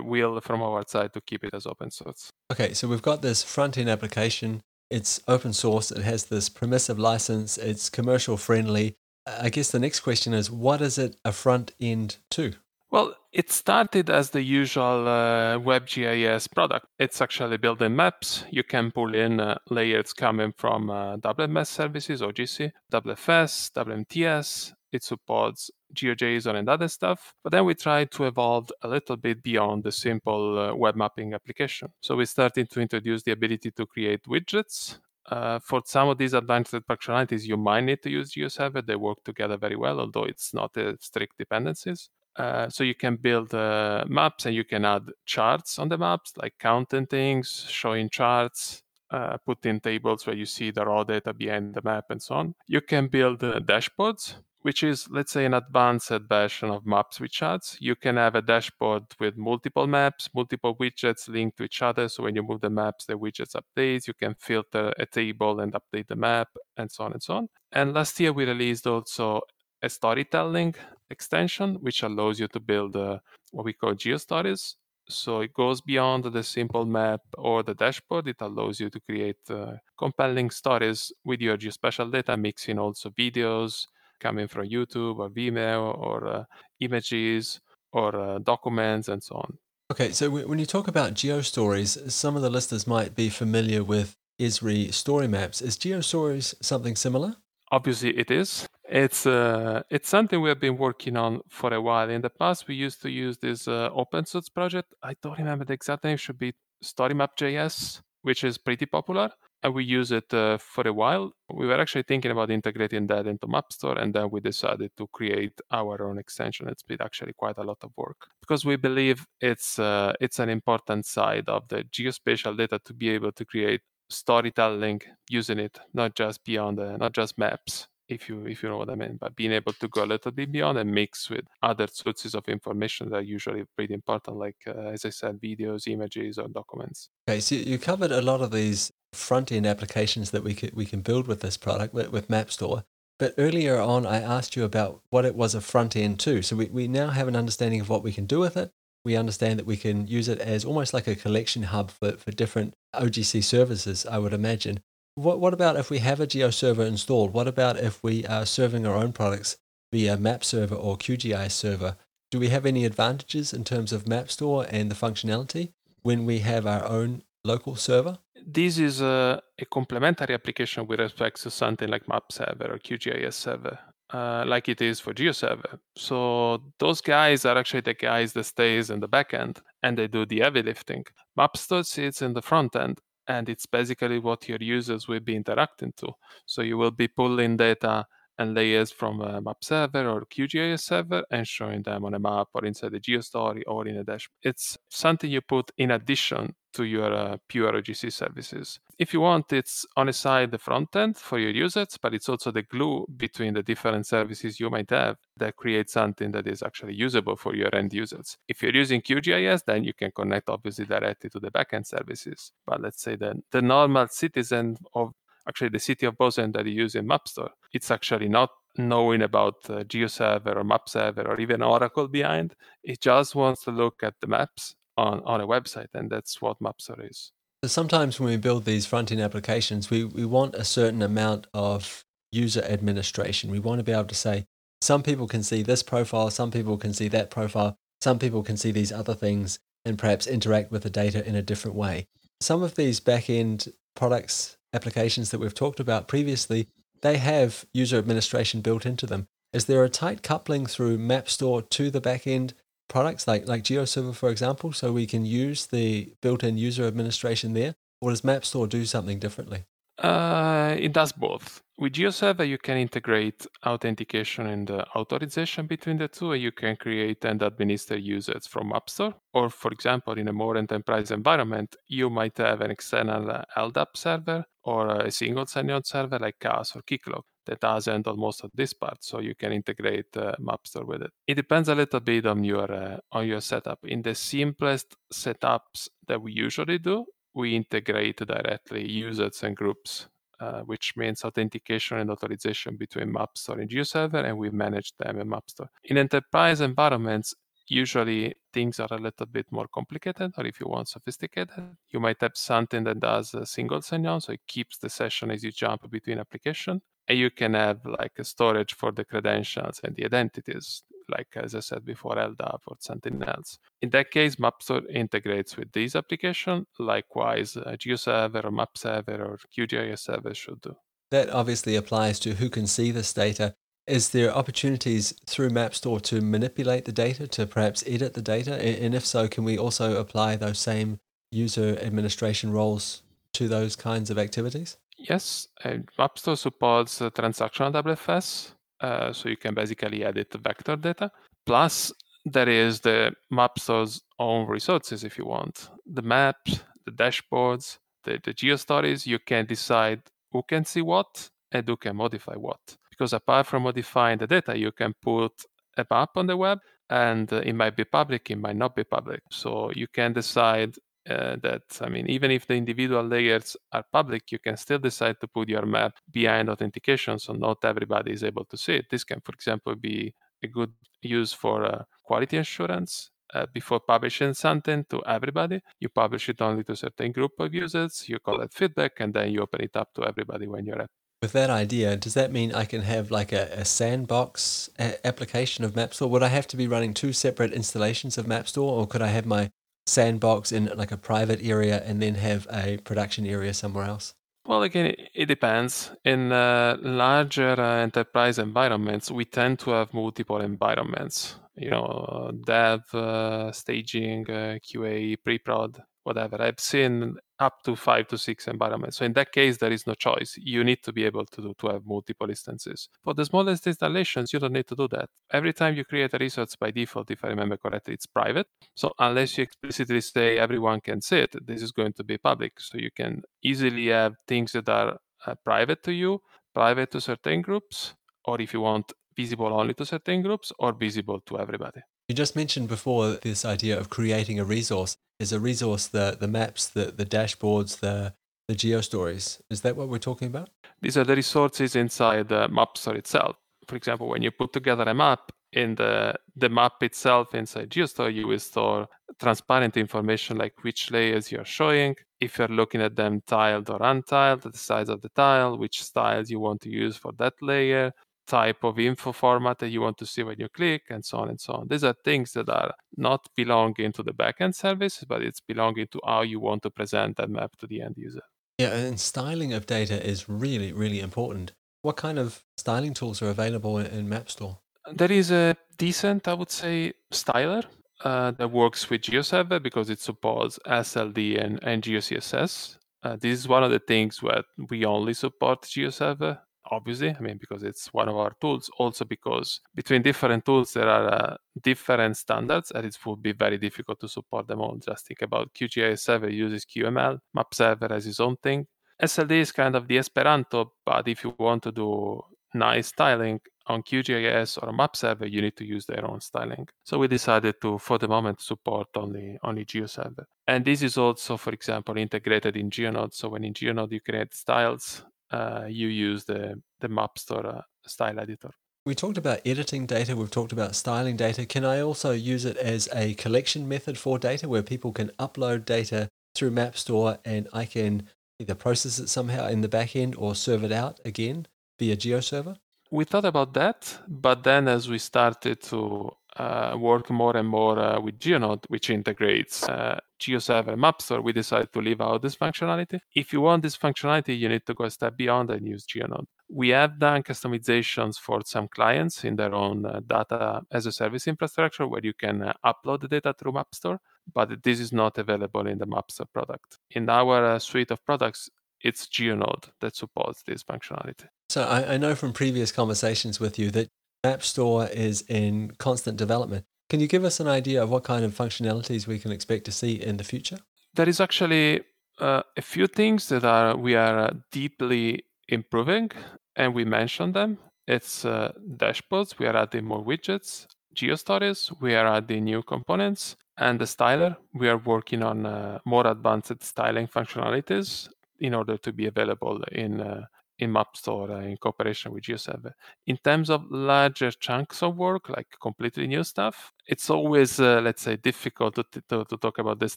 will 0.00 0.40
from 0.40 0.62
our 0.62 0.84
side 0.86 1.12
to 1.12 1.20
keep 1.20 1.44
it 1.44 1.54
as 1.54 1.66
open 1.66 1.90
source. 1.90 2.30
Okay, 2.52 2.72
so 2.72 2.88
we've 2.88 3.02
got 3.02 3.22
this 3.22 3.42
front 3.42 3.76
end 3.76 3.90
application. 3.90 4.62
It's 4.90 5.20
open 5.26 5.52
source. 5.52 5.90
It 5.90 6.02
has 6.02 6.26
this 6.26 6.48
permissive 6.48 6.98
license. 6.98 7.58
It's 7.58 7.90
commercial 7.90 8.36
friendly. 8.36 8.94
I 9.26 9.48
guess 9.48 9.70
the 9.70 9.78
next 9.78 10.00
question 10.00 10.34
is 10.34 10.50
what 10.50 10.80
is 10.80 10.98
it 10.98 11.16
a 11.24 11.32
front 11.32 11.72
end 11.80 12.18
to? 12.32 12.52
Well, 12.92 13.14
it 13.32 13.50
started 13.50 14.10
as 14.10 14.28
the 14.28 14.42
usual 14.42 15.08
uh, 15.08 15.56
WebGIS 15.58 16.52
product. 16.52 16.84
It's 16.98 17.22
actually 17.22 17.56
building 17.56 17.96
maps. 17.96 18.44
You 18.50 18.62
can 18.64 18.90
pull 18.90 19.14
in 19.14 19.40
uh, 19.40 19.56
layers 19.70 20.12
coming 20.12 20.52
from 20.58 20.90
uh, 20.90 21.16
WMS 21.16 21.68
services, 21.68 22.20
OGC, 22.20 22.70
WFS, 22.92 23.72
WMTS. 23.72 24.74
It 24.92 25.02
supports 25.04 25.70
GeoJSON 25.94 26.54
and 26.54 26.68
other 26.68 26.86
stuff. 26.86 27.32
But 27.42 27.52
then 27.52 27.64
we 27.64 27.74
tried 27.74 28.10
to 28.10 28.26
evolve 28.26 28.70
a 28.82 28.88
little 28.88 29.16
bit 29.16 29.42
beyond 29.42 29.84
the 29.84 29.92
simple 29.92 30.58
uh, 30.58 30.74
web 30.74 30.94
mapping 30.94 31.32
application. 31.32 31.94
So 32.02 32.16
we 32.16 32.26
started 32.26 32.68
to 32.72 32.80
introduce 32.82 33.22
the 33.22 33.32
ability 33.32 33.70
to 33.70 33.86
create 33.86 34.24
widgets. 34.24 34.98
Uh, 35.24 35.60
for 35.60 35.80
some 35.86 36.10
of 36.10 36.18
these 36.18 36.34
advanced 36.34 36.74
functionalities, 36.74 37.44
you 37.44 37.56
might 37.56 37.84
need 37.84 38.02
to 38.02 38.10
use 38.10 38.34
GeoServer. 38.34 38.84
They 38.84 38.96
work 38.96 39.24
together 39.24 39.56
very 39.56 39.76
well, 39.76 39.98
although 39.98 40.24
it's 40.24 40.52
not 40.52 40.76
a 40.76 40.98
strict 41.00 41.38
dependencies. 41.38 42.10
Uh, 42.36 42.68
so 42.68 42.82
you 42.82 42.94
can 42.94 43.16
build 43.16 43.52
uh, 43.54 44.04
maps 44.08 44.46
and 44.46 44.54
you 44.54 44.64
can 44.64 44.84
add 44.84 45.02
charts 45.26 45.78
on 45.78 45.88
the 45.88 45.98
maps, 45.98 46.32
like 46.36 46.54
counting 46.58 47.06
things, 47.06 47.66
showing 47.68 48.08
charts, 48.08 48.82
uh, 49.10 49.36
tables 49.82 50.26
where 50.26 50.36
you 50.36 50.46
see 50.46 50.70
the 50.70 50.84
raw 50.84 51.04
data 51.04 51.34
behind 51.34 51.74
the 51.74 51.82
map 51.82 52.04
and 52.10 52.22
so 52.22 52.34
on. 52.34 52.54
You 52.66 52.80
can 52.80 53.08
build 53.08 53.44
uh, 53.44 53.60
dashboards, 53.60 54.36
which 54.62 54.82
is, 54.82 55.06
let's 55.10 55.32
say, 55.32 55.44
an 55.44 55.54
advanced 55.54 56.12
version 56.28 56.70
of 56.70 56.86
maps 56.86 57.20
with 57.20 57.30
charts. 57.30 57.76
You 57.80 57.94
can 57.94 58.16
have 58.16 58.34
a 58.34 58.42
dashboard 58.42 59.04
with 59.20 59.36
multiple 59.36 59.86
maps, 59.86 60.30
multiple 60.34 60.76
widgets 60.76 61.28
linked 61.28 61.58
to 61.58 61.64
each 61.64 61.82
other. 61.82 62.08
So 62.08 62.22
when 62.22 62.34
you 62.34 62.42
move 62.42 62.62
the 62.62 62.70
maps, 62.70 63.04
the 63.04 63.14
widgets 63.14 63.54
update. 63.54 64.06
You 64.06 64.14
can 64.14 64.34
filter 64.38 64.92
a 64.98 65.04
table 65.04 65.60
and 65.60 65.74
update 65.74 66.08
the 66.08 66.16
map, 66.16 66.48
and 66.76 66.90
so 66.90 67.04
on 67.04 67.12
and 67.12 67.22
so 67.22 67.34
on. 67.34 67.48
And 67.72 67.92
last 67.92 68.18
year 68.18 68.32
we 68.32 68.46
released 68.46 68.86
also 68.86 69.42
a 69.82 69.88
storytelling 69.90 70.74
extension, 71.12 71.76
which 71.86 72.02
allows 72.02 72.40
you 72.40 72.48
to 72.48 72.60
build 72.60 72.96
uh, 72.96 73.18
what 73.52 73.64
we 73.64 73.72
call 73.72 73.94
geostories. 73.94 74.74
So 75.08 75.40
it 75.40 75.52
goes 75.52 75.80
beyond 75.80 76.24
the 76.24 76.42
simple 76.42 76.86
map 76.86 77.20
or 77.36 77.62
the 77.62 77.74
dashboard. 77.74 78.28
It 78.28 78.40
allows 78.40 78.80
you 78.80 78.88
to 78.90 79.00
create 79.00 79.42
uh, 79.50 79.74
compelling 79.98 80.50
stories 80.50 81.12
with 81.24 81.40
your 81.40 81.56
geospatial 81.56 82.10
data, 82.10 82.36
mixing 82.36 82.78
also 82.78 83.10
videos 83.10 83.86
coming 84.20 84.48
from 84.48 84.68
YouTube 84.68 85.18
or 85.18 85.28
Vimeo 85.28 85.98
or 85.98 86.26
uh, 86.28 86.44
images 86.80 87.60
or 87.92 88.10
uh, 88.16 88.38
documents 88.38 89.08
and 89.08 89.22
so 89.22 89.36
on. 89.36 89.58
Okay, 89.90 90.12
so 90.12 90.30
when 90.30 90.58
you 90.58 90.66
talk 90.66 90.88
about 90.88 91.14
geostories, 91.14 92.10
some 92.10 92.36
of 92.36 92.42
the 92.42 92.48
listeners 92.48 92.86
might 92.86 93.14
be 93.14 93.28
familiar 93.28 93.84
with 93.84 94.16
Esri 94.40 94.92
story 94.94 95.28
maps. 95.28 95.60
Is 95.60 95.76
geostories 95.76 96.54
something 96.62 96.96
similar? 96.96 97.36
Obviously, 97.72 98.10
it 98.18 98.30
is. 98.30 98.66
It's 98.86 99.26
uh, 99.26 99.82
it's 99.88 100.08
something 100.10 100.42
we 100.42 100.50
have 100.50 100.60
been 100.60 100.76
working 100.76 101.16
on 101.16 101.40
for 101.48 101.72
a 101.72 101.80
while. 101.80 102.10
In 102.10 102.20
the 102.20 102.28
past, 102.28 102.68
we 102.68 102.74
used 102.74 103.00
to 103.00 103.10
use 103.10 103.38
this 103.38 103.66
uh, 103.66 103.88
open 103.94 104.26
source 104.26 104.50
project. 104.50 104.94
I 105.02 105.14
don't 105.22 105.38
remember 105.38 105.64
the 105.64 105.72
exact 105.72 106.04
name. 106.04 106.14
It 106.14 106.20
should 106.20 106.38
be 106.38 106.52
StoryMap.js, 106.84 108.02
which 108.20 108.44
is 108.44 108.58
pretty 108.58 108.84
popular, 108.84 109.30
and 109.62 109.72
we 109.72 109.84
use 109.84 110.12
it 110.12 110.34
uh, 110.34 110.58
for 110.58 110.86
a 110.86 110.92
while. 110.92 111.32
We 111.50 111.66
were 111.66 111.80
actually 111.80 112.02
thinking 112.02 112.30
about 112.30 112.50
integrating 112.50 113.06
that 113.06 113.26
into 113.26 113.46
MapStore, 113.46 113.98
and 114.02 114.12
then 114.12 114.28
we 114.30 114.40
decided 114.40 114.90
to 114.98 115.06
create 115.06 115.58
our 115.70 116.06
own 116.06 116.18
extension. 116.18 116.68
It's 116.68 116.82
been 116.82 117.00
actually 117.00 117.32
quite 117.32 117.56
a 117.56 117.64
lot 117.64 117.78
of 117.82 117.92
work 117.96 118.26
because 118.42 118.66
we 118.66 118.76
believe 118.76 119.24
it's 119.40 119.78
uh, 119.78 120.12
it's 120.20 120.38
an 120.38 120.50
important 120.50 121.06
side 121.06 121.48
of 121.48 121.68
the 121.68 121.84
geospatial 121.84 122.54
data 122.54 122.78
to 122.84 122.92
be 122.92 123.08
able 123.08 123.32
to 123.32 123.46
create 123.46 123.80
storytelling 124.12 125.00
using 125.28 125.58
it, 125.58 125.78
not 125.94 126.14
just 126.14 126.44
beyond 126.44 126.78
the, 126.78 126.96
not 126.98 127.12
just 127.12 127.38
maps, 127.38 127.88
if 128.08 128.28
you 128.28 128.46
if 128.46 128.62
you 128.62 128.68
know 128.68 128.78
what 128.78 128.90
I 128.90 128.94
mean, 128.94 129.16
but 129.20 129.34
being 129.34 129.52
able 129.52 129.72
to 129.72 129.88
go 129.88 130.04
a 130.04 130.06
little 130.06 130.30
bit 130.32 130.52
beyond 130.52 130.78
and 130.78 130.92
mix 130.92 131.30
with 131.30 131.44
other 131.62 131.86
sources 131.86 132.34
of 132.34 132.48
information 132.48 133.10
that 133.10 133.16
are 133.16 133.22
usually 133.22 133.64
pretty 133.76 133.94
important, 133.94 134.36
like 134.36 134.56
uh, 134.66 134.88
as 134.88 135.04
I 135.04 135.10
said, 135.10 135.40
videos, 135.40 135.88
images, 135.88 136.38
or 136.38 136.48
documents. 136.48 137.08
Okay, 137.28 137.40
so 137.40 137.54
you 137.54 137.78
covered 137.78 138.12
a 138.12 138.22
lot 138.22 138.40
of 138.40 138.50
these 138.50 138.92
front 139.12 139.52
end 139.52 139.66
applications 139.66 140.30
that 140.30 140.44
we 140.44 140.54
could, 140.54 140.74
we 140.74 140.86
can 140.86 141.00
build 141.00 141.26
with 141.26 141.40
this 141.40 141.56
product 141.56 141.94
with, 141.94 142.10
with 142.10 142.28
MapStore. 142.28 142.84
But 143.18 143.34
earlier 143.38 143.78
on, 143.78 144.06
I 144.06 144.20
asked 144.20 144.56
you 144.56 144.64
about 144.64 145.02
what 145.10 145.24
it 145.24 145.36
was 145.36 145.54
a 145.54 145.60
front 145.60 145.96
end 145.96 146.18
to. 146.20 146.42
So 146.42 146.56
we, 146.56 146.66
we 146.66 146.88
now 146.88 147.10
have 147.10 147.28
an 147.28 147.36
understanding 147.36 147.80
of 147.80 147.88
what 147.88 148.02
we 148.02 148.12
can 148.12 148.26
do 148.26 148.40
with 148.40 148.56
it. 148.56 148.72
We 149.04 149.16
understand 149.16 149.58
that 149.58 149.66
we 149.66 149.76
can 149.76 150.06
use 150.06 150.28
it 150.28 150.38
as 150.38 150.64
almost 150.64 150.94
like 150.94 151.06
a 151.06 151.16
collection 151.16 151.64
hub 151.64 151.90
for, 151.90 152.12
for 152.12 152.30
different 152.30 152.74
OGC 152.94 153.42
services, 153.42 154.06
I 154.06 154.18
would 154.18 154.32
imagine. 154.32 154.80
What, 155.14 155.40
what 155.40 155.52
about 155.52 155.76
if 155.76 155.90
we 155.90 155.98
have 155.98 156.20
a 156.20 156.26
geo 156.26 156.50
server 156.50 156.84
installed? 156.84 157.32
What 157.32 157.48
about 157.48 157.76
if 157.76 158.02
we 158.02 158.24
are 158.26 158.46
serving 158.46 158.86
our 158.86 158.94
own 158.94 159.12
products 159.12 159.56
via 159.92 160.16
map 160.16 160.44
server 160.44 160.74
or 160.74 160.96
QGIS 160.96 161.50
server? 161.50 161.96
Do 162.30 162.38
we 162.38 162.48
have 162.48 162.64
any 162.64 162.86
advantages 162.86 163.52
in 163.52 163.62
terms 163.62 163.92
of 163.92 164.04
MapStore 164.04 164.66
and 164.70 164.90
the 164.90 164.94
functionality 164.94 165.72
when 166.00 166.24
we 166.24 166.38
have 166.38 166.66
our 166.66 166.84
own 166.86 167.22
local 167.44 167.76
server? 167.76 168.18
This 168.44 168.78
is 168.78 169.00
a, 169.00 169.42
a 169.58 169.66
complementary 169.66 170.34
application 170.34 170.86
with 170.86 171.00
respect 171.00 171.42
to 171.42 171.50
something 171.50 171.88
like 171.88 172.08
map 172.08 172.32
server 172.32 172.72
or 172.72 172.78
QGIS 172.78 173.34
server. 173.34 173.78
Uh, 174.12 174.44
like 174.46 174.68
it 174.68 174.82
is 174.82 175.00
for 175.00 175.14
GeoServer. 175.14 175.78
So 175.96 176.62
those 176.78 177.00
guys 177.00 177.46
are 177.46 177.56
actually 177.56 177.80
the 177.80 177.94
guys 177.94 178.34
that 178.34 178.44
stays 178.44 178.90
in 178.90 179.00
the 179.00 179.08
back 179.08 179.32
end 179.32 179.60
and 179.82 179.96
they 179.96 180.06
do 180.06 180.26
the 180.26 180.40
heavy 180.40 180.62
lifting. 180.62 181.04
MapStore 181.38 181.86
sits 181.86 182.20
in 182.20 182.34
the 182.34 182.42
front 182.42 182.76
end 182.76 182.98
and 183.26 183.48
it's 183.48 183.64
basically 183.64 184.18
what 184.18 184.46
your 184.48 184.58
users 184.60 185.08
will 185.08 185.20
be 185.20 185.34
interacting 185.34 185.94
to. 185.96 186.12
So 186.44 186.60
you 186.60 186.76
will 186.76 186.90
be 186.90 187.08
pulling 187.08 187.56
data 187.56 188.04
and 188.38 188.54
layers 188.54 188.90
from 188.90 189.20
a 189.20 189.40
map 189.40 189.62
server 189.62 190.08
or 190.08 190.22
QGIS 190.22 190.80
server 190.80 191.24
and 191.30 191.46
showing 191.46 191.82
them 191.82 192.04
on 192.04 192.14
a 192.14 192.18
map 192.18 192.48
or 192.54 192.64
inside 192.64 192.92
the 192.92 193.00
GeoStory 193.00 193.62
or 193.66 193.86
in 193.86 193.96
a 193.96 194.04
dashboard. 194.04 194.38
It's 194.42 194.78
something 194.88 195.30
you 195.30 195.40
put 195.40 195.70
in 195.76 195.90
addition 195.90 196.54
to 196.74 196.84
your 196.84 197.12
uh, 197.12 197.36
pure 197.48 197.72
OGC 197.72 198.12
services. 198.12 198.80
If 198.98 199.12
you 199.12 199.20
want, 199.20 199.52
it's 199.52 199.84
on 199.96 200.08
a 200.08 200.12
side 200.12 200.50
the 200.50 200.58
front 200.58 200.94
end 200.96 201.16
for 201.16 201.38
your 201.38 201.50
users, 201.50 201.98
but 202.00 202.14
it's 202.14 202.28
also 202.28 202.50
the 202.50 202.62
glue 202.62 203.06
between 203.16 203.54
the 203.54 203.62
different 203.62 204.06
services 204.06 204.58
you 204.58 204.70
might 204.70 204.90
have 204.90 205.16
that 205.36 205.56
creates 205.56 205.92
something 205.92 206.32
that 206.32 206.46
is 206.46 206.62
actually 206.62 206.94
usable 206.94 207.36
for 207.36 207.54
your 207.54 207.74
end 207.74 207.92
users. 207.92 208.38
If 208.48 208.62
you're 208.62 208.74
using 208.74 209.02
QGIS, 209.02 209.64
then 209.66 209.84
you 209.84 209.92
can 209.92 210.12
connect 210.12 210.48
obviously 210.48 210.86
directly 210.86 211.30
to 211.30 211.40
the 211.40 211.50
backend 211.50 211.86
services. 211.86 212.52
But 212.66 212.80
let's 212.80 213.02
say 213.02 213.16
that 213.16 213.36
the 213.50 213.62
normal 213.62 214.08
citizen 214.08 214.76
of 214.94 215.12
actually 215.48 215.70
the 215.70 215.78
city 215.78 216.06
of 216.06 216.16
Bozen 216.16 216.52
that 216.52 216.66
you 216.66 216.72
use 216.72 216.94
in 216.94 217.06
MapStore, 217.06 217.50
it's 217.72 217.90
actually 217.90 218.28
not 218.28 218.50
knowing 218.78 219.22
about 219.22 219.54
uh, 219.68 219.84
GeoServer 219.84 220.56
or 220.56 220.64
MapServer 220.64 221.26
or 221.26 221.40
even 221.40 221.62
Oracle 221.62 222.08
behind. 222.08 222.54
It 222.82 223.00
just 223.00 223.34
wants 223.34 223.64
to 223.64 223.70
look 223.70 224.02
at 224.02 224.14
the 224.20 224.26
maps 224.26 224.74
on, 224.96 225.22
on 225.24 225.40
a 225.40 225.46
website, 225.46 225.88
and 225.94 226.10
that's 226.10 226.40
what 226.40 226.60
MapStore 226.60 227.10
is. 227.10 227.32
Sometimes 227.64 228.18
when 228.18 228.30
we 228.30 228.36
build 228.36 228.64
these 228.64 228.86
front 228.86 229.12
end 229.12 229.20
applications, 229.20 229.90
we, 229.90 230.04
we 230.04 230.24
want 230.24 230.54
a 230.54 230.64
certain 230.64 231.02
amount 231.02 231.46
of 231.54 232.04
user 232.32 232.62
administration. 232.62 233.50
We 233.50 233.60
want 233.60 233.78
to 233.78 233.84
be 233.84 233.92
able 233.92 234.04
to 234.04 234.14
say, 234.14 234.46
some 234.80 235.02
people 235.02 235.28
can 235.28 235.44
see 235.44 235.62
this 235.62 235.82
profile, 235.82 236.30
some 236.30 236.50
people 236.50 236.76
can 236.76 236.92
see 236.92 237.08
that 237.08 237.30
profile, 237.30 237.76
some 238.00 238.18
people 238.18 238.42
can 238.42 238.56
see 238.56 238.72
these 238.72 238.90
other 238.90 239.14
things, 239.14 239.60
and 239.84 239.98
perhaps 239.98 240.26
interact 240.26 240.72
with 240.72 240.82
the 240.82 240.90
data 240.90 241.26
in 241.26 241.36
a 241.36 241.42
different 241.42 241.76
way. 241.76 242.06
Some 242.40 242.62
of 242.64 242.74
these 242.74 242.98
back 242.98 243.30
end 243.30 243.72
products 243.94 244.56
applications 244.72 245.30
that 245.30 245.38
we've 245.38 245.54
talked 245.54 245.80
about 245.80 246.08
previously, 246.08 246.68
they 247.02 247.18
have 247.18 247.64
user 247.72 247.98
administration 247.98 248.60
built 248.60 248.86
into 248.86 249.06
them. 249.06 249.26
Is 249.52 249.66
there 249.66 249.84
a 249.84 249.88
tight 249.88 250.22
coupling 250.22 250.66
through 250.66 250.98
Map 250.98 251.28
Store 251.28 251.60
to 251.62 251.90
the 251.90 252.00
backend 252.00 252.52
products 252.88 253.26
like, 253.26 253.46
like 253.46 253.64
GeoServer, 253.64 254.14
for 254.14 254.30
example, 254.30 254.72
so 254.72 254.92
we 254.92 255.06
can 255.06 255.26
use 255.26 255.66
the 255.66 256.14
built 256.22 256.42
in 256.42 256.56
user 256.56 256.86
administration 256.86 257.52
there? 257.52 257.74
Or 258.00 258.10
does 258.10 258.24
Map 258.24 258.44
Store 258.44 258.66
do 258.66 258.84
something 258.84 259.18
differently? 259.18 259.64
Uh, 260.02 260.74
it 260.78 260.92
does 260.92 261.12
both. 261.12 261.62
With 261.78 261.92
GeoServer, 261.92 262.46
you 262.46 262.58
can 262.58 262.76
integrate 262.76 263.46
authentication 263.64 264.46
and 264.46 264.70
uh, 264.70 264.84
authorization 264.96 265.66
between 265.66 265.98
the 265.98 266.08
two, 266.08 266.32
and 266.32 266.42
you 266.42 266.50
can 266.50 266.76
create 266.76 267.24
and 267.24 267.40
administer 267.40 267.96
users 267.96 268.46
from 268.48 268.72
MapStore. 268.72 269.14
Or, 269.32 269.48
for 269.48 269.70
example, 269.70 270.14
in 270.18 270.28
a 270.28 270.32
more 270.32 270.56
enterprise 270.56 271.12
environment, 271.12 271.76
you 271.86 272.10
might 272.10 272.36
have 272.38 272.60
an 272.62 272.72
external 272.72 273.30
uh, 273.30 273.44
LDAP 273.56 273.96
server 273.96 274.44
or 274.64 275.02
a 275.02 275.10
single 275.10 275.46
sign-on 275.46 275.84
server 275.84 276.18
like 276.18 276.44
us 276.46 276.74
or 276.76 276.82
Keycloak 276.82 277.22
that 277.46 277.60
does 277.60 277.86
handle 277.86 278.16
most 278.16 278.44
of 278.44 278.50
this 278.54 278.72
part, 278.72 279.02
so 279.02 279.20
you 279.20 279.34
can 279.34 279.52
integrate 279.52 280.16
uh, 280.16 280.34
MapStore 280.40 280.86
with 280.86 281.02
it. 281.02 281.10
It 281.26 281.34
depends 281.34 281.68
a 281.68 281.74
little 281.74 282.00
bit 282.00 282.26
on 282.26 282.44
your 282.44 282.72
uh, 282.72 282.98
on 283.12 283.26
your 283.26 283.40
setup. 283.40 283.78
In 283.84 284.02
the 284.02 284.14
simplest 284.14 284.96
setups 285.12 285.88
that 286.08 286.20
we 286.22 286.32
usually 286.32 286.78
do, 286.78 287.06
we 287.34 287.56
integrate 287.56 288.18
directly 288.18 288.88
users 288.88 289.42
and 289.42 289.56
groups, 289.56 290.08
uh, 290.40 290.60
which 290.62 290.96
means 290.96 291.24
authentication 291.24 291.98
and 291.98 292.10
authorization 292.10 292.76
between 292.76 293.12
MapStore 293.12 293.60
and 293.60 293.70
GeoServer, 293.70 294.24
and 294.24 294.36
we 294.38 294.50
manage 294.50 294.92
them 294.98 295.20
in 295.20 295.28
MapStore. 295.28 295.68
In 295.84 295.98
enterprise 295.98 296.60
environments, 296.60 297.34
usually 297.68 298.34
things 298.52 298.80
are 298.80 298.88
a 298.90 298.98
little 298.98 299.26
bit 299.26 299.46
more 299.50 299.66
complicated, 299.72 300.32
or 300.36 300.46
if 300.46 300.60
you 300.60 300.66
want 300.68 300.88
sophisticated, 300.88 301.76
you 301.90 302.00
might 302.00 302.20
have 302.20 302.32
something 302.34 302.84
that 302.84 303.00
does 303.00 303.34
a 303.34 303.46
single 303.46 303.80
sign-on, 303.80 304.20
so 304.20 304.32
it 304.32 304.40
keeps 304.46 304.78
the 304.78 304.90
session 304.90 305.30
as 305.30 305.42
you 305.42 305.52
jump 305.52 305.88
between 305.90 306.18
application, 306.18 306.82
and 307.08 307.18
you 307.18 307.30
can 307.30 307.54
have 307.54 307.80
like 307.84 308.12
a 308.18 308.24
storage 308.24 308.74
for 308.74 308.92
the 308.92 309.04
credentials 309.04 309.80
and 309.82 309.96
the 309.96 310.04
identities 310.04 310.82
like 311.16 311.28
as 311.36 311.54
I 311.54 311.60
said 311.60 311.84
before, 311.84 312.16
LDAP 312.16 312.60
or 312.66 312.76
something 312.80 313.22
else. 313.22 313.58
In 313.80 313.90
that 313.90 314.10
case, 314.10 314.36
MapStore 314.36 314.88
integrates 314.90 315.56
with 315.56 315.72
this 315.72 315.94
application. 315.96 316.66
Likewise, 316.78 317.56
uh, 317.56 317.76
GeoServer 317.78 318.44
or 318.44 318.50
MapServer 318.50 319.18
or 319.20 319.38
QGIS 319.56 320.00
server 320.00 320.34
should 320.34 320.60
do. 320.60 320.74
That 321.10 321.30
obviously 321.30 321.76
applies 321.76 322.18
to 322.20 322.34
who 322.34 322.48
can 322.48 322.66
see 322.66 322.90
this 322.90 323.12
data. 323.12 323.54
Is 323.86 324.10
there 324.10 324.34
opportunities 324.34 325.12
through 325.26 325.50
MapStore 325.50 326.00
to 326.02 326.20
manipulate 326.20 326.84
the 326.84 326.92
data, 326.92 327.26
to 327.28 327.46
perhaps 327.46 327.82
edit 327.86 328.14
the 328.14 328.22
data? 328.22 328.54
And 328.54 328.94
if 328.94 329.04
so, 329.04 329.28
can 329.28 329.44
we 329.44 329.58
also 329.58 329.98
apply 329.98 330.36
those 330.36 330.58
same 330.58 331.00
user 331.32 331.76
administration 331.80 332.52
roles 332.52 333.02
to 333.34 333.48
those 333.48 333.74
kinds 333.74 334.10
of 334.10 334.18
activities? 334.18 334.76
Yes, 334.96 335.48
and 335.64 335.88
MapStore 335.98 336.38
supports 336.38 337.00
uh, 337.02 337.10
transactional 337.10 337.72
WFS, 337.72 338.52
uh, 338.82 339.12
so 339.12 339.28
you 339.28 339.36
can 339.36 339.54
basically 339.54 340.04
edit 340.04 340.30
the 340.30 340.38
vector 340.38 340.76
data. 340.76 341.10
Plus, 341.46 341.92
there 342.24 342.48
is 342.48 342.80
the 342.80 343.12
MapStore's 343.32 344.02
own 344.18 344.46
resources 344.46 345.04
if 345.04 345.18
you 345.18 345.24
want. 345.24 345.70
The 345.86 346.02
maps, 346.02 346.60
the 346.84 346.92
dashboards, 346.92 347.78
the, 348.04 348.20
the 348.22 348.34
geostories, 348.34 349.06
you 349.06 349.18
can 349.18 349.46
decide 349.46 350.02
who 350.32 350.42
can 350.42 350.64
see 350.64 350.82
what 350.82 351.30
and 351.50 351.66
who 351.66 351.76
can 351.76 351.96
modify 351.96 352.34
what. 352.34 352.60
Because 352.90 353.12
apart 353.12 353.46
from 353.46 353.64
modifying 353.64 354.18
the 354.18 354.26
data, 354.26 354.58
you 354.58 354.72
can 354.72 354.94
put 355.00 355.32
a 355.76 355.86
map 355.90 356.10
on 356.16 356.26
the 356.26 356.36
web 356.36 356.58
and 356.90 357.32
it 357.32 357.54
might 357.54 357.76
be 357.76 357.84
public, 357.84 358.30
it 358.30 358.38
might 358.38 358.56
not 358.56 358.76
be 358.76 358.84
public. 358.84 359.20
So 359.30 359.70
you 359.74 359.86
can 359.88 360.12
decide 360.12 360.74
uh, 361.08 361.36
that 361.42 361.62
I 361.80 361.88
mean, 361.88 362.08
even 362.08 362.30
if 362.30 362.46
the 362.46 362.54
individual 362.54 363.02
layers 363.04 363.56
are 363.72 363.84
public, 363.92 364.30
you 364.32 364.38
can 364.38 364.56
still 364.56 364.78
decide 364.78 365.16
to 365.20 365.26
put 365.26 365.48
your 365.48 365.66
map 365.66 365.92
behind 366.10 366.48
authentication, 366.48 367.18
so 367.18 367.32
not 367.32 367.64
everybody 367.64 368.12
is 368.12 368.22
able 368.22 368.44
to 368.46 368.56
see 368.56 368.74
it. 368.74 368.86
This 368.90 369.04
can, 369.04 369.20
for 369.20 369.32
example, 369.32 369.74
be 369.74 370.14
a 370.42 370.48
good 370.48 370.72
use 371.00 371.32
for 371.32 371.64
uh, 371.64 371.84
quality 372.02 372.36
assurance. 372.36 373.10
Uh, 373.34 373.46
before 373.54 373.80
publishing 373.80 374.34
something 374.34 374.84
to 374.90 375.02
everybody, 375.06 375.58
you 375.80 375.88
publish 375.88 376.28
it 376.28 376.42
only 376.42 376.62
to 376.62 376.72
a 376.72 376.76
certain 376.76 377.10
group 377.12 377.32
of 377.38 377.54
users. 377.54 378.06
You 378.06 378.18
collect 378.18 378.52
feedback, 378.52 378.92
and 379.00 379.14
then 379.14 379.30
you 379.30 379.40
open 379.40 379.62
it 379.62 379.74
up 379.74 379.94
to 379.94 380.04
everybody 380.04 380.46
when 380.46 380.66
you're 380.66 380.76
ready. 380.76 380.90
With 381.22 381.32
that 381.32 381.50
idea, 381.50 381.96
does 381.96 382.14
that 382.14 382.30
mean 382.30 382.52
I 382.52 382.64
can 382.64 382.82
have 382.82 383.10
like 383.10 383.32
a, 383.32 383.44
a 383.52 383.64
sandbox 383.64 384.68
a- 384.78 385.06
application 385.06 385.64
of 385.64 385.72
MapStore? 385.72 386.10
Would 386.10 386.22
I 386.22 386.28
have 386.28 386.46
to 386.48 386.56
be 386.56 386.66
running 386.66 386.92
two 386.92 387.12
separate 387.12 387.52
installations 387.52 388.18
of 388.18 388.26
MapStore, 388.26 388.64
or 388.64 388.86
could 388.86 389.00
I 389.00 389.06
have 389.06 389.24
my 389.24 389.50
sandbox 389.86 390.52
in 390.52 390.70
like 390.76 390.92
a 390.92 390.96
private 390.96 391.40
area 391.42 391.82
and 391.84 392.00
then 392.00 392.14
have 392.14 392.46
a 392.52 392.78
production 392.78 393.26
area 393.26 393.54
somewhere 393.54 393.84
else? 393.84 394.14
Well, 394.44 394.62
again, 394.62 394.94
it 395.14 395.26
depends. 395.26 395.92
In 396.04 396.32
uh, 396.32 396.76
larger 396.80 397.52
uh, 397.60 397.82
enterprise 397.82 398.38
environments, 398.38 399.10
we 399.10 399.24
tend 399.24 399.60
to 399.60 399.70
have 399.70 399.94
multiple 399.94 400.40
environments. 400.40 401.36
You 401.54 401.70
know, 401.70 402.32
dev, 402.44 402.92
uh, 402.94 403.52
staging, 403.52 404.28
uh, 404.28 404.58
QA, 404.64 405.16
pre-prod, 405.22 405.82
whatever. 406.04 406.40
I've 406.40 406.60
seen 406.60 407.16
up 407.38 407.62
to 407.64 407.74
five 407.76 408.08
to 408.08 408.18
six 408.18 408.46
environments. 408.46 408.98
So 408.98 409.04
in 409.04 409.12
that 409.14 409.32
case, 409.32 409.56
there 409.58 409.72
is 409.72 409.86
no 409.86 409.94
choice. 409.94 410.36
You 410.38 410.64
need 410.64 410.82
to 410.84 410.92
be 410.92 411.04
able 411.04 411.26
to 411.26 411.42
do, 411.42 411.54
to 411.58 411.66
have 411.68 411.84
multiple 411.84 412.28
instances. 412.28 412.88
For 413.02 413.14
the 413.14 413.24
smallest 413.24 413.66
installations, 413.66 414.32
you 414.32 414.38
don't 414.38 414.52
need 414.52 414.68
to 414.68 414.76
do 414.76 414.88
that. 414.88 415.08
Every 415.32 415.52
time 415.52 415.76
you 415.76 415.84
create 415.84 416.14
a 416.14 416.18
resource 416.18 416.56
by 416.56 416.70
default, 416.70 417.10
if 417.10 417.24
I 417.24 417.28
remember 417.28 417.56
correctly, 417.56 417.94
it's 417.94 418.06
private. 418.06 418.46
So 418.74 418.92
unless 418.98 419.36
you 419.36 419.42
explicitly 419.42 420.00
say 420.00 420.38
everyone 420.38 420.80
can 420.80 421.00
see 421.00 421.18
it, 421.18 421.34
this 421.46 421.62
is 421.62 421.72
going 421.72 421.94
to 421.94 422.04
be 422.04 422.18
public. 422.18 422.60
So 422.60 422.78
you 422.78 422.90
can 422.94 423.22
easily 423.42 423.88
have 423.88 424.14
things 424.28 424.52
that 424.52 424.68
are 424.68 424.98
uh, 425.26 425.34
private 425.44 425.82
to 425.84 425.92
you, 425.92 426.20
private 426.54 426.90
to 426.92 427.00
certain 427.00 427.42
groups, 427.42 427.94
or 428.24 428.40
if 428.40 428.52
you 428.52 428.60
want 428.60 428.92
visible 429.16 429.52
only 429.52 429.74
to 429.74 429.84
certain 429.84 430.22
groups 430.22 430.52
or 430.58 430.72
visible 430.72 431.20
to 431.26 431.38
everybody. 431.38 431.80
You 432.08 432.14
just 432.14 432.36
mentioned 432.36 432.68
before 432.68 433.12
this 433.22 433.44
idea 433.44 433.78
of 433.78 433.88
creating 433.88 434.38
a 434.38 434.44
resource. 434.44 434.96
Is 435.22 435.32
a 435.32 435.38
resource 435.38 435.86
the 435.86 436.16
the 436.18 436.26
maps, 436.26 436.62
the 436.76 436.86
the 437.00 437.06
dashboards, 437.06 437.78
the 437.78 438.12
the 438.48 438.54
geostories? 438.54 439.40
Is 439.50 439.60
that 439.60 439.76
what 439.76 439.88
we're 439.88 440.06
talking 440.10 440.26
about? 440.26 440.48
These 440.80 440.96
are 440.96 441.04
the 441.04 441.14
resources 441.14 441.76
inside 441.76 442.28
the 442.28 442.48
MapStore 442.48 442.96
itself. 442.96 443.36
For 443.68 443.76
example, 443.76 444.08
when 444.08 444.22
you 444.22 444.32
put 444.32 444.52
together 444.52 444.82
a 444.82 444.94
map 444.94 445.30
in 445.52 445.76
the 445.76 446.16
the 446.34 446.48
map 446.48 446.82
itself 446.82 447.36
inside 447.36 447.70
GeoStore, 447.70 448.12
you 448.12 448.26
will 448.26 448.40
store 448.40 448.88
transparent 449.20 449.76
information 449.76 450.38
like 450.38 450.54
which 450.64 450.90
layers 450.90 451.30
you're 451.30 451.44
showing, 451.44 451.94
if 452.20 452.38
you're 452.38 452.56
looking 452.60 452.82
at 452.82 452.96
them 452.96 453.22
tiled 453.28 453.70
or 453.70 453.80
untiled, 453.80 454.42
the 454.42 454.58
size 454.58 454.88
of 454.88 455.02
the 455.02 455.10
tile, 455.10 455.56
which 455.56 455.84
styles 455.84 456.30
you 456.30 456.40
want 456.40 456.60
to 456.62 456.68
use 456.68 456.96
for 456.96 457.12
that 457.18 457.34
layer, 457.40 457.92
type 458.26 458.64
of 458.64 458.78
info 458.78 459.12
format 459.12 459.58
that 459.58 459.68
you 459.68 459.80
want 459.80 459.98
to 459.98 460.06
see 460.06 460.22
when 460.22 460.38
you 460.38 460.48
click 460.48 460.82
and 460.90 461.04
so 461.04 461.18
on 461.18 461.28
and 461.28 461.40
so 461.40 461.54
on. 461.54 461.68
These 461.68 461.84
are 461.84 461.94
things 462.04 462.32
that 462.32 462.48
are 462.48 462.74
not 462.96 463.28
belonging 463.36 463.92
to 463.92 464.02
the 464.02 464.12
backend 464.12 464.54
service 464.54 465.04
but 465.08 465.22
it's 465.22 465.40
belonging 465.40 465.88
to 465.92 466.00
how 466.04 466.22
you 466.22 466.40
want 466.40 466.62
to 466.62 466.70
present 466.70 467.16
that 467.16 467.30
map 467.30 467.56
to 467.56 467.66
the 467.66 467.82
end 467.82 467.96
user. 467.96 468.22
Yeah 468.58 468.74
and 468.74 469.00
styling 469.00 469.52
of 469.52 469.66
data 469.66 470.04
is 470.04 470.28
really 470.28 470.72
really 470.72 471.00
important. 471.00 471.52
What 471.82 471.96
kind 471.96 472.18
of 472.18 472.44
styling 472.56 472.94
tools 472.94 473.22
are 473.22 473.30
available 473.30 473.78
in 473.78 474.08
mapstore 474.08 474.58
there 474.90 475.12
is 475.12 475.30
a 475.30 475.56
decent 475.78 476.26
i 476.26 476.34
would 476.34 476.50
say 476.50 476.92
styler 477.12 477.64
uh, 478.04 478.32
that 478.32 478.50
works 478.50 478.90
with 478.90 479.02
geoserver 479.02 479.62
because 479.62 479.88
it 479.90 480.00
supports 480.00 480.58
sld 480.66 481.40
and, 481.42 481.62
and 481.62 481.82
geocss. 481.82 482.76
Uh, 483.04 483.16
this 483.16 483.38
is 483.38 483.48
one 483.48 483.62
of 483.62 483.70
the 483.70 483.78
things 483.78 484.22
where 484.22 484.42
we 484.70 484.84
only 484.84 485.14
support 485.14 485.62
geoserver 485.62 486.38
obviously 486.70 487.10
i 487.10 487.20
mean 487.20 487.38
because 487.38 487.62
it's 487.62 487.92
one 487.92 488.08
of 488.08 488.16
our 488.16 488.32
tools 488.40 488.70
also 488.78 489.04
because 489.04 489.60
between 489.74 490.02
different 490.02 490.44
tools 490.44 490.72
there 490.72 490.88
are 490.88 491.08
uh, 491.12 491.36
different 491.62 492.16
standards 492.16 492.70
and 492.72 492.84
it 492.86 492.96
would 493.04 493.22
be 493.22 493.32
very 493.32 493.58
difficult 493.58 493.98
to 494.00 494.08
support 494.08 494.46
them 494.46 494.60
all 494.60 494.76
just 494.76 495.06
think 495.06 495.22
about 495.22 495.52
qgis 495.54 496.00
server 496.00 496.30
uses 496.30 496.64
qml 496.64 497.18
map 497.34 497.52
server 497.54 497.88
has 497.88 498.06
its 498.06 498.20
own 498.20 498.36
thing 498.36 498.66
sld 499.02 499.30
is 499.32 499.52
kind 499.52 499.74
of 499.74 499.88
the 499.88 499.98
esperanto 499.98 500.72
but 500.86 501.08
if 501.08 501.24
you 501.24 501.34
want 501.38 501.62
to 501.62 501.72
do 501.72 502.22
nice 502.54 502.88
styling 502.88 503.40
on 503.66 503.82
QGIS 503.82 504.62
or 504.62 504.72
map 504.72 504.96
server, 504.96 505.26
you 505.26 505.40
need 505.40 505.56
to 505.56 505.64
use 505.64 505.86
their 505.86 506.04
own 506.04 506.20
styling. 506.20 506.68
So 506.84 506.98
we 506.98 507.08
decided 507.08 507.60
to, 507.62 507.78
for 507.78 507.98
the 507.98 508.08
moment, 508.08 508.40
support 508.40 508.88
only 508.96 509.38
only 509.42 509.64
GeoServer. 509.64 510.24
And 510.46 510.64
this 510.64 510.82
is 510.82 510.98
also, 510.98 511.36
for 511.36 511.52
example, 511.52 511.96
integrated 511.96 512.56
in 512.56 512.70
GeoNode. 512.70 513.14
So 513.14 513.28
when 513.30 513.44
in 513.44 513.54
GeoNode 513.54 513.92
you 513.92 514.00
create 514.00 514.34
styles, 514.34 515.04
uh, 515.32 515.64
you 515.68 515.88
use 515.88 516.24
the, 516.24 516.60
the 516.80 516.88
MapStore 516.88 517.58
uh, 517.58 517.62
style 517.86 518.20
editor. 518.20 518.50
We 518.84 518.96
talked 518.96 519.16
about 519.16 519.40
editing 519.46 519.86
data, 519.86 520.16
we've 520.16 520.30
talked 520.30 520.52
about 520.52 520.74
styling 520.74 521.16
data. 521.16 521.46
Can 521.46 521.64
I 521.64 521.80
also 521.80 522.10
use 522.10 522.44
it 522.44 522.56
as 522.56 522.88
a 522.92 523.14
collection 523.14 523.68
method 523.68 523.96
for 523.96 524.18
data 524.18 524.48
where 524.48 524.62
people 524.64 524.90
can 524.90 525.10
upload 525.20 525.64
data 525.64 526.08
through 526.34 526.50
MapStore 526.50 527.18
and 527.24 527.48
I 527.52 527.64
can 527.64 528.08
either 528.40 528.56
process 528.56 528.98
it 528.98 529.08
somehow 529.08 529.46
in 529.46 529.60
the 529.60 529.68
back 529.68 529.94
end 529.94 530.16
or 530.16 530.34
serve 530.34 530.64
it 530.64 530.72
out 530.72 530.98
again 531.04 531.46
via 531.78 531.96
GeoServer? 531.96 532.56
We 532.90 533.04
thought 533.04 533.24
about 533.24 533.54
that, 533.54 533.98
but 534.08 534.42
then 534.42 534.66
as 534.66 534.88
we 534.88 534.98
started 534.98 535.62
to 535.62 536.16
uh, 536.36 536.76
work 536.78 537.10
more 537.10 537.36
and 537.36 537.48
more 537.48 537.78
uh, 537.78 538.00
with 538.00 538.18
GeoNode, 538.18 538.64
which 538.68 538.90
integrates 538.90 539.68
uh, 539.68 539.98
GeoServer 540.20 540.72
and 540.72 540.82
MapStore, 540.82 541.22
we 541.22 541.32
decided 541.32 541.72
to 541.72 541.80
leave 541.80 542.00
out 542.00 542.22
this 542.22 542.36
functionality. 542.36 543.00
If 543.14 543.32
you 543.32 543.40
want 543.40 543.62
this 543.62 543.76
functionality, 543.76 544.38
you 544.38 544.48
need 544.48 544.64
to 544.66 544.74
go 544.74 544.84
a 544.84 544.90
step 544.90 545.16
beyond 545.16 545.50
and 545.50 545.66
use 545.66 545.84
GeoNode. 545.86 546.26
We 546.48 546.68
have 546.70 546.98
done 546.98 547.22
customizations 547.22 548.18
for 548.18 548.40
some 548.44 548.68
clients 548.68 549.24
in 549.24 549.36
their 549.36 549.54
own 549.54 549.86
uh, 549.86 550.00
data 550.06 550.62
as 550.70 550.86
a 550.86 550.92
service 550.92 551.26
infrastructure 551.26 551.86
where 551.88 552.04
you 552.04 552.12
can 552.14 552.42
uh, 552.42 552.52
upload 552.64 553.00
the 553.00 553.08
data 553.08 553.34
through 553.38 553.52
MapStore, 553.52 553.98
but 554.32 554.62
this 554.62 554.78
is 554.78 554.92
not 554.92 555.18
available 555.18 555.66
in 555.66 555.78
the 555.78 555.86
MapStore 555.86 556.30
product. 556.32 556.78
In 556.90 557.08
our 557.08 557.44
uh, 557.44 557.58
suite 557.58 557.90
of 557.90 558.04
products, 558.04 558.48
it's 558.80 559.06
GeoNode 559.06 559.70
that 559.80 559.96
supports 559.96 560.42
this 560.42 560.62
functionality. 560.62 561.26
So 561.48 561.62
I, 561.62 561.94
I 561.94 561.96
know 561.96 562.14
from 562.14 562.32
previous 562.32 562.72
conversations 562.72 563.38
with 563.38 563.58
you 563.58 563.70
that 563.72 563.90
MapStore 564.24 564.90
is 564.90 565.24
in 565.28 565.72
constant 565.78 566.16
development. 566.16 566.64
Can 566.88 567.00
you 567.00 567.08
give 567.08 567.24
us 567.24 567.40
an 567.40 567.48
idea 567.48 567.82
of 567.82 567.90
what 567.90 568.04
kind 568.04 568.24
of 568.24 568.34
functionalities 568.34 569.06
we 569.06 569.18
can 569.18 569.32
expect 569.32 569.64
to 569.64 569.72
see 569.72 569.94
in 569.94 570.16
the 570.16 570.24
future? 570.24 570.58
There 570.94 571.08
is 571.08 571.20
actually 571.20 571.82
uh, 572.20 572.42
a 572.56 572.62
few 572.62 572.86
things 572.86 573.28
that 573.28 573.44
are 573.44 573.76
we 573.76 573.94
are 573.94 574.18
uh, 574.18 574.30
deeply 574.50 575.24
improving, 575.48 576.10
and 576.54 576.74
we 576.74 576.84
mentioned 576.84 577.34
them. 577.34 577.58
It's 577.86 578.24
uh, 578.24 578.52
dashboards. 578.76 579.38
We 579.38 579.46
are 579.46 579.56
adding 579.56 579.86
more 579.86 580.04
widgets. 580.04 580.66
GeoStories. 580.94 581.74
We 581.80 581.94
are 581.94 582.06
adding 582.06 582.44
new 582.44 582.62
components, 582.62 583.36
and 583.56 583.80
the 583.80 583.86
styler. 583.86 584.36
We 584.54 584.68
are 584.68 584.78
working 584.78 585.22
on 585.22 585.46
uh, 585.46 585.78
more 585.84 586.06
advanced 586.06 586.62
styling 586.62 587.08
functionalities 587.08 588.08
in 588.38 588.54
order 588.54 588.76
to 588.76 588.92
be 588.92 589.06
available 589.06 589.62
in 589.72 590.00
uh, 590.00 590.26
in 590.62 590.72
MapStore 590.72 591.30
uh, 591.30 591.48
in 591.50 591.56
cooperation 591.56 592.12
with 592.12 592.24
GeoServer. 592.24 592.72
In 593.06 593.16
terms 593.16 593.50
of 593.50 593.64
larger 593.70 594.30
chunks 594.30 594.82
of 594.82 594.96
work, 594.96 595.28
like 595.28 595.48
completely 595.60 596.06
new 596.06 596.24
stuff, 596.24 596.72
it's 596.86 597.10
always, 597.10 597.58
uh, 597.58 597.80
let's 597.82 598.02
say, 598.02 598.16
difficult 598.16 598.74
to, 598.76 598.84
to, 599.08 599.24
to, 599.24 599.36
talk 599.36 599.58
about 599.58 599.80
these 599.80 599.96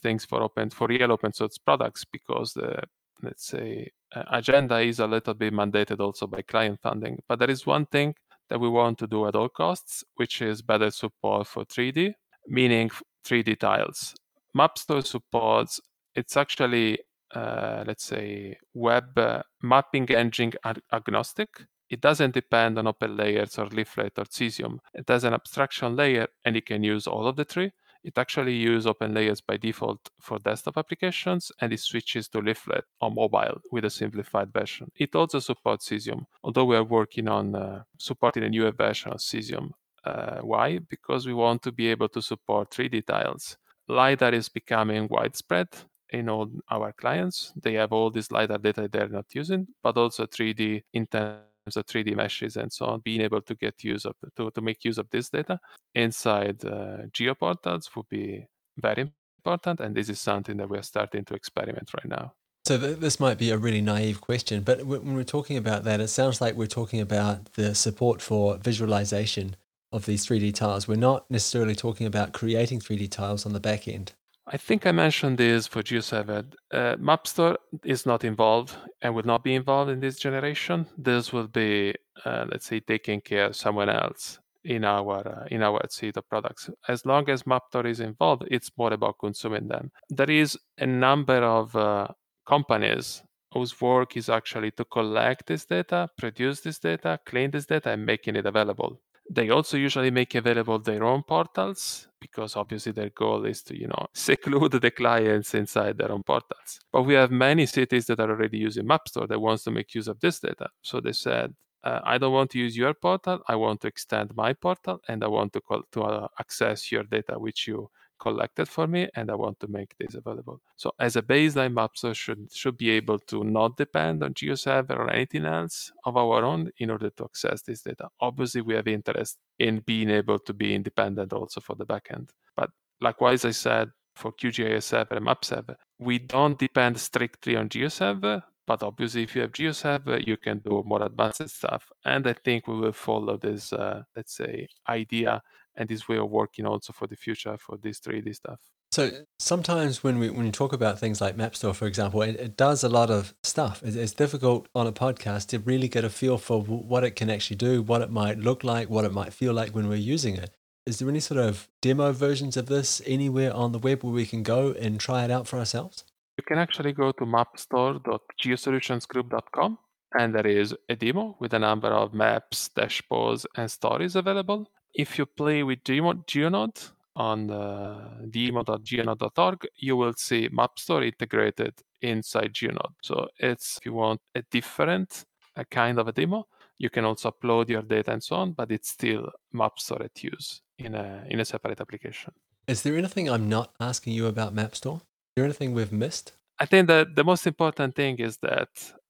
things 0.00 0.24
for 0.24 0.42
open 0.42 0.70
for 0.70 0.88
real 0.88 1.12
open 1.12 1.32
source 1.32 1.58
products 1.58 2.04
because 2.04 2.52
the 2.54 2.82
let's 3.22 3.46
say 3.46 3.90
uh, 4.14 4.24
agenda 4.32 4.78
is 4.80 4.98
a 4.98 5.06
little 5.06 5.34
bit 5.34 5.52
mandated 5.52 6.00
also 6.00 6.26
by 6.26 6.42
client 6.42 6.78
funding. 6.82 7.22
But 7.28 7.38
there 7.38 7.50
is 7.50 7.64
one 7.64 7.86
thing 7.86 8.14
that 8.50 8.60
we 8.60 8.68
want 8.68 8.98
to 8.98 9.06
do 9.06 9.26
at 9.26 9.36
all 9.36 9.48
costs, 9.48 10.04
which 10.16 10.42
is 10.42 10.62
better 10.62 10.90
support 10.90 11.46
for 11.46 11.64
3D, 11.64 12.12
meaning 12.46 12.90
3D 13.24 13.58
tiles. 13.58 14.14
MapStore 14.56 15.06
supports 15.06 15.80
it's 16.16 16.36
actually 16.36 16.98
uh, 17.34 17.84
let's 17.86 18.04
say, 18.04 18.58
web 18.74 19.18
uh, 19.18 19.42
mapping 19.62 20.08
engine 20.10 20.52
ag- 20.64 20.82
agnostic. 20.92 21.66
It 21.88 22.00
doesn't 22.00 22.34
depend 22.34 22.78
on 22.78 22.86
open 22.86 23.16
layers 23.16 23.58
or 23.58 23.66
leaflet 23.66 24.18
or 24.18 24.24
cesium. 24.24 24.78
It 24.94 25.08
has 25.08 25.24
an 25.24 25.34
abstraction 25.34 25.94
layer 25.94 26.26
and 26.44 26.56
it 26.56 26.66
can 26.66 26.82
use 26.82 27.06
all 27.06 27.26
of 27.26 27.36
the 27.36 27.44
three. 27.44 27.72
It 28.02 28.18
actually 28.18 28.54
uses 28.54 28.86
open 28.86 29.14
layers 29.14 29.40
by 29.40 29.56
default 29.56 30.10
for 30.20 30.38
desktop 30.38 30.78
applications 30.78 31.50
and 31.60 31.72
it 31.72 31.80
switches 31.80 32.28
to 32.28 32.38
leaflet 32.38 32.84
on 33.00 33.16
mobile 33.16 33.60
with 33.72 33.84
a 33.84 33.90
simplified 33.90 34.52
version. 34.52 34.92
It 34.94 35.16
also 35.16 35.40
supports 35.40 35.88
Cesium, 35.88 36.26
although 36.44 36.66
we 36.66 36.76
are 36.76 36.84
working 36.84 37.26
on 37.26 37.56
uh, 37.56 37.82
supporting 37.98 38.44
a 38.44 38.48
newer 38.48 38.70
version 38.70 39.12
of 39.12 39.18
Cesium. 39.18 39.72
Uh, 40.04 40.38
why? 40.38 40.78
Because 40.78 41.26
we 41.26 41.34
want 41.34 41.62
to 41.62 41.72
be 41.72 41.88
able 41.88 42.08
to 42.10 42.22
support 42.22 42.70
3D 42.70 43.06
tiles. 43.06 43.56
LiDAR 43.88 44.34
is 44.34 44.48
becoming 44.48 45.08
widespread 45.10 45.68
in 46.10 46.28
all 46.28 46.50
our 46.70 46.92
clients. 46.92 47.52
They 47.60 47.74
have 47.74 47.92
all 47.92 48.10
this 48.10 48.30
LiDAR 48.30 48.58
data 48.58 48.88
they're 48.90 49.08
not 49.08 49.26
using, 49.34 49.66
but 49.82 49.96
also 49.96 50.26
3D 50.26 50.82
in 50.92 51.06
terms 51.06 51.76
of 51.76 51.86
3D 51.86 52.14
meshes 52.14 52.56
and 52.56 52.72
so 52.72 52.86
on, 52.86 53.00
being 53.00 53.20
able 53.20 53.42
to 53.42 53.54
get 53.54 53.82
use 53.82 54.04
of 54.04 54.14
to, 54.36 54.50
to 54.50 54.60
make 54.60 54.84
use 54.84 54.98
of 54.98 55.08
this 55.10 55.28
data 55.28 55.58
inside 55.94 56.64
uh, 56.64 57.06
geoportals 57.12 57.94
would 57.96 58.08
be 58.08 58.46
very 58.76 59.10
important. 59.38 59.80
And 59.80 59.94
this 59.94 60.08
is 60.08 60.20
something 60.20 60.56
that 60.58 60.68
we're 60.68 60.82
starting 60.82 61.24
to 61.24 61.34
experiment 61.34 61.90
right 61.94 62.08
now. 62.08 62.34
So 62.66 62.78
th- 62.78 62.98
this 62.98 63.20
might 63.20 63.38
be 63.38 63.50
a 63.50 63.58
really 63.58 63.80
naive 63.80 64.20
question, 64.20 64.62
but 64.62 64.84
when 64.84 65.14
we're 65.14 65.22
talking 65.22 65.56
about 65.56 65.84
that, 65.84 66.00
it 66.00 66.08
sounds 66.08 66.40
like 66.40 66.56
we're 66.56 66.66
talking 66.66 67.00
about 67.00 67.52
the 67.54 67.74
support 67.74 68.20
for 68.20 68.56
visualization 68.58 69.54
of 69.92 70.04
these 70.06 70.26
3D 70.26 70.54
tiles. 70.54 70.88
We're 70.88 70.96
not 70.96 71.30
necessarily 71.30 71.76
talking 71.76 72.06
about 72.06 72.32
creating 72.32 72.80
3D 72.80 73.10
tiles 73.10 73.46
on 73.46 73.52
the 73.52 73.60
back 73.60 73.86
end. 73.86 74.14
I 74.48 74.56
think 74.58 74.86
I 74.86 74.92
mentioned 74.92 75.38
this 75.38 75.66
for 75.66 75.82
GeoServer. 75.82 76.52
Uh, 76.70 76.94
MapStore 76.96 77.56
is 77.84 78.06
not 78.06 78.22
involved 78.22 78.76
and 79.02 79.12
will 79.12 79.24
not 79.24 79.42
be 79.42 79.56
involved 79.56 79.90
in 79.90 79.98
this 79.98 80.20
generation. 80.20 80.86
This 80.96 81.32
will 81.32 81.48
be, 81.48 81.94
uh, 82.24 82.46
let's 82.50 82.66
say, 82.66 82.78
taken 82.78 83.20
care 83.20 83.46
of 83.46 83.56
someone 83.56 83.88
else 83.88 84.38
in 84.62 84.84
our 84.84 85.26
uh, 85.26 85.46
in 85.50 85.62
our 85.62 85.80
suite 85.88 86.16
of 86.16 86.28
products. 86.28 86.70
As 86.86 87.04
long 87.04 87.28
as 87.28 87.42
MapStore 87.42 87.86
is 87.86 87.98
involved, 87.98 88.44
it's 88.48 88.70
more 88.78 88.92
about 88.92 89.18
consuming 89.18 89.66
them. 89.66 89.90
There 90.10 90.30
is 90.30 90.56
a 90.78 90.86
number 90.86 91.42
of 91.42 91.74
uh, 91.74 92.08
companies 92.46 93.24
whose 93.52 93.80
work 93.80 94.16
is 94.16 94.28
actually 94.28 94.70
to 94.72 94.84
collect 94.84 95.46
this 95.46 95.64
data, 95.64 96.08
produce 96.18 96.60
this 96.60 96.78
data, 96.78 97.18
clean 97.26 97.50
this 97.50 97.66
data, 97.66 97.90
and 97.90 98.06
making 98.06 98.36
it 98.36 98.46
available. 98.46 99.00
They 99.28 99.50
also 99.50 99.76
usually 99.76 100.10
make 100.10 100.34
available 100.34 100.78
their 100.78 101.04
own 101.04 101.22
portals 101.22 102.08
because 102.20 102.56
obviously 102.56 102.92
their 102.92 103.10
goal 103.10 103.44
is 103.44 103.62
to, 103.64 103.78
you 103.78 103.88
know, 103.88 104.06
seclude 104.14 104.72
the 104.72 104.90
clients 104.90 105.54
inside 105.54 105.98
their 105.98 106.12
own 106.12 106.22
portals. 106.22 106.80
But 106.92 107.02
we 107.02 107.14
have 107.14 107.30
many 107.30 107.66
cities 107.66 108.06
that 108.06 108.20
are 108.20 108.30
already 108.30 108.58
using 108.58 108.86
MapStore 108.86 109.28
that 109.28 109.40
wants 109.40 109.64
to 109.64 109.70
make 109.70 109.94
use 109.94 110.08
of 110.08 110.20
this 110.20 110.40
data. 110.40 110.68
So 110.82 111.00
they 111.00 111.12
said, 111.12 111.54
uh, 111.84 112.00
I 112.04 112.18
don't 112.18 112.32
want 112.32 112.50
to 112.50 112.58
use 112.58 112.76
your 112.76 112.94
portal. 112.94 113.40
I 113.46 113.54
want 113.56 113.80
to 113.82 113.88
extend 113.88 114.34
my 114.34 114.54
portal, 114.54 115.00
and 115.08 115.22
I 115.22 115.28
want 115.28 115.52
to 115.52 115.60
call 115.60 115.82
to 115.92 116.02
uh, 116.02 116.28
access 116.40 116.90
your 116.90 117.04
data, 117.04 117.38
which 117.38 117.68
you 117.68 117.90
collected 118.18 118.68
for 118.68 118.86
me 118.86 119.08
and 119.14 119.30
I 119.30 119.34
want 119.34 119.60
to 119.60 119.68
make 119.68 119.94
this 119.98 120.14
available. 120.14 120.60
So 120.76 120.92
as 120.98 121.16
a 121.16 121.22
baseline, 121.22 121.74
MapStore 121.74 122.14
should 122.14 122.52
should 122.52 122.76
be 122.76 122.90
able 122.90 123.18
to 123.30 123.44
not 123.44 123.76
depend 123.76 124.22
on 124.22 124.34
GeoServer 124.34 124.96
or 124.96 125.10
anything 125.10 125.44
else 125.44 125.92
of 126.04 126.16
our 126.16 126.44
own 126.44 126.70
in 126.78 126.90
order 126.90 127.10
to 127.10 127.24
access 127.24 127.62
this 127.62 127.82
data. 127.82 128.08
Obviously, 128.20 128.60
we 128.62 128.74
have 128.74 128.88
interest 128.88 129.38
in 129.58 129.80
being 129.80 130.10
able 130.10 130.38
to 130.40 130.52
be 130.52 130.74
independent 130.74 131.32
also 131.32 131.60
for 131.60 131.74
the 131.74 131.86
backend. 131.86 132.30
But 132.56 132.70
likewise, 133.00 133.44
I 133.44 133.52
said 133.52 133.90
for 134.14 134.32
QGIS 134.32 134.82
server 134.82 135.16
and 135.16 135.26
MapServer, 135.26 135.76
we 135.98 136.18
don't 136.18 136.58
depend 136.58 136.98
strictly 136.98 137.56
on 137.56 137.68
GeoServer. 137.68 138.42
But 138.66 138.82
obviously, 138.82 139.22
if 139.22 139.36
you 139.36 139.42
have 139.42 139.52
GeoServer, 139.52 140.26
you 140.26 140.36
can 140.36 140.58
do 140.58 140.82
more 140.84 141.02
advanced 141.04 141.48
stuff. 141.50 141.88
And 142.04 142.26
I 142.26 142.32
think 142.32 142.66
we 142.66 142.74
will 142.80 142.92
follow 142.92 143.36
this, 143.36 143.72
uh, 143.72 144.02
let's 144.16 144.34
say, 144.36 144.66
idea 144.88 145.40
and 145.76 145.88
this 145.88 146.08
way 146.08 146.18
of 146.18 146.30
working 146.30 146.66
also 146.66 146.92
for 146.92 147.06
the 147.06 147.16
future 147.16 147.56
for 147.58 147.76
this 147.76 148.00
3D 148.00 148.34
stuff. 148.34 148.58
So 148.92 149.10
sometimes 149.38 150.02
when 150.02 150.18
we 150.18 150.30
when 150.30 150.46
you 150.46 150.52
talk 150.52 150.72
about 150.72 150.98
things 150.98 151.20
like 151.20 151.36
MapStore, 151.36 151.74
for 151.74 151.86
example, 151.86 152.22
it, 152.22 152.36
it 152.36 152.56
does 152.56 152.82
a 152.82 152.88
lot 152.88 153.10
of 153.10 153.34
stuff. 153.42 153.82
It's, 153.84 153.96
it's, 153.96 154.12
difficult 154.12 154.68
on 154.74 154.86
a 154.86 154.92
podcast 154.92 155.48
to 155.48 155.58
really 155.58 155.88
get 155.88 156.04
a 156.04 156.08
feel 156.08 156.38
for 156.38 156.62
what 156.62 157.04
it 157.04 157.16
can 157.16 157.28
actually 157.28 157.56
do, 157.56 157.82
what 157.82 158.00
it 158.00 158.10
might 158.10 158.38
look 158.38 158.64
like, 158.64 158.88
what 158.88 159.04
it 159.04 159.12
might 159.12 159.34
feel 159.34 159.52
like 159.52 159.74
when 159.74 159.88
we're 159.88 159.96
using 159.96 160.36
it. 160.36 160.50
Is 160.86 160.98
there 160.98 161.08
any 161.08 161.20
sort 161.20 161.40
of 161.40 161.68
demo 161.82 162.12
versions 162.12 162.56
of 162.56 162.66
this 162.66 163.02
anywhere 163.04 163.52
on 163.52 163.72
the 163.72 163.78
web 163.78 164.04
where 164.04 164.12
we 164.12 164.24
can 164.24 164.42
go 164.42 164.72
and 164.72 164.98
try 165.00 165.24
it 165.24 165.30
out 165.30 165.46
for 165.48 165.58
ourselves? 165.58 166.04
You 166.38 166.44
can 166.46 166.58
actually 166.58 166.92
go 166.92 167.12
to 167.12 167.24
mapstore.geosolutionsgroup.com 167.24 169.78
and 170.18 170.34
there 170.34 170.46
is 170.46 170.74
a 170.88 170.94
demo 170.94 171.36
with 171.40 171.52
a 171.54 171.58
number 171.58 171.88
of 171.88 172.14
maps, 172.14 172.70
dashboards, 172.76 173.46
and 173.56 173.68
stories 173.70 174.16
available 174.16 174.70
if 174.96 175.18
you 175.18 175.26
play 175.26 175.62
with 175.62 175.84
GeoNode 175.84 176.90
on 177.14 177.50
uh, 177.50 178.18
the 178.22 178.46
demo.geonode.org, 178.46 179.66
you 179.76 179.96
will 179.96 180.14
see 180.16 180.48
MapStore 180.48 181.04
integrated 181.04 181.74
inside 182.00 182.52
GeoNode. 182.54 182.94
So 183.02 183.28
it's 183.38 183.78
if 183.78 183.86
you 183.86 183.92
want 183.92 184.20
a 184.34 184.42
different 184.50 185.24
a 185.54 185.64
kind 185.64 185.98
of 185.98 186.08
a 186.08 186.12
demo, 186.12 186.46
you 186.78 186.90
can 186.90 187.04
also 187.04 187.30
upload 187.30 187.68
your 187.68 187.82
data 187.82 188.12
and 188.12 188.22
so 188.22 188.36
on, 188.36 188.52
but 188.52 188.70
it's 188.70 188.90
still 188.90 189.30
MapStore 189.54 190.04
at 190.04 190.22
use 190.22 190.60
in 190.78 190.94
a 190.94 191.24
in 191.28 191.40
a 191.40 191.44
separate 191.44 191.80
application. 191.80 192.32
Is 192.66 192.82
there 192.82 192.96
anything 192.96 193.30
I'm 193.30 193.48
not 193.48 193.74
asking 193.80 194.14
you 194.14 194.26
about 194.26 194.54
MapStore? 194.54 194.96
Is 194.96 195.02
there 195.36 195.44
anything 195.44 195.72
we've 195.72 195.92
missed? 195.92 196.32
I 196.58 196.66
think 196.66 196.88
that 196.88 197.14
the 197.14 197.24
most 197.24 197.46
important 197.46 197.94
thing 197.94 198.18
is 198.18 198.38
that 198.38 198.68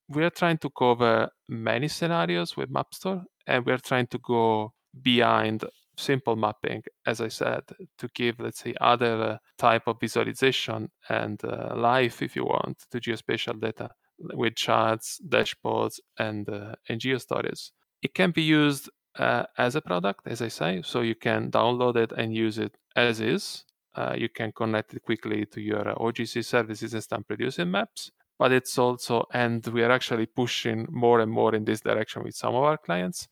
we 0.09 0.25
are 0.25 0.31
trying 0.31 0.59
to 0.59 0.71
cover 0.71 1.31
many 1.49 1.89
scenarios 1.89 2.57
with 2.57 2.73
MapStore, 2.73 3.25
and 3.47 3.65
we're 3.65 3.79
trying 3.79 4.09
to 4.09 4.19
go 4.19 4.73
behind 5.03 5.65
simple 5.97 6.37
mapping, 6.37 6.83
as 7.07 7.21
I 7.21 7.29
said, 7.29 7.63
to 7.99 8.09
give, 8.15 8.39
let's 8.39 8.61
say, 8.61 8.75
other 8.81 9.23
uh, 9.23 9.39
type 9.59 9.87
of 9.87 9.99
visualization 10.01 10.91
and 11.09 11.43
uh, 11.45 11.75
life, 11.77 12.23
if 12.23 12.37
you 12.37 12.45
want, 12.45 12.85
to 12.91 13.01
geospatial 13.01 13.61
data 13.61 13.91
with 14.19 14.57
charts, 14.57 15.21
dashboards, 15.29 16.01
and 16.19 16.49
uh, 16.49 16.75
and 16.89 17.01
geostories. 17.01 17.71
It 18.03 18.15
can 18.15 18.31
be 18.31 18.43
used 18.43 18.91
uh, 19.19 19.45
as 19.59 19.75
a 19.77 19.81
product, 19.81 20.27
as 20.27 20.43
I 20.43 20.49
say, 20.49 20.83
so 20.85 21.01
you 21.01 21.15
can 21.15 21.51
download 21.51 21.97
it 21.97 22.13
and 22.13 22.35
use 22.35 22.59
it 22.59 22.77
as 22.95 23.21
is. 23.21 23.65
Uh, 23.95 24.15
you 24.17 24.29
can 24.29 24.53
connect 24.53 24.93
it 24.95 25.03
quickly 25.03 25.47
to 25.47 25.61
your 25.61 25.85
OGC 25.85 26.45
services 26.45 26.93
and 26.93 27.03
start 27.03 27.27
producing 27.27 27.71
maps. 27.71 28.11
But 28.39 28.53
it's 28.53 28.77
also, 28.79 29.25
and 29.33 29.67
we 29.69 29.83
are 29.83 29.91
actually 29.91 30.27
pushing 30.27 30.87
more 30.91 31.21
and 31.21 31.33
more 31.33 31.55
in 31.55 31.65
this 31.65 31.81
direction 31.81 32.23
with 32.23 32.35
some 32.35 32.55
of 32.55 32.65
our 32.65 32.77
clients. 32.77 33.29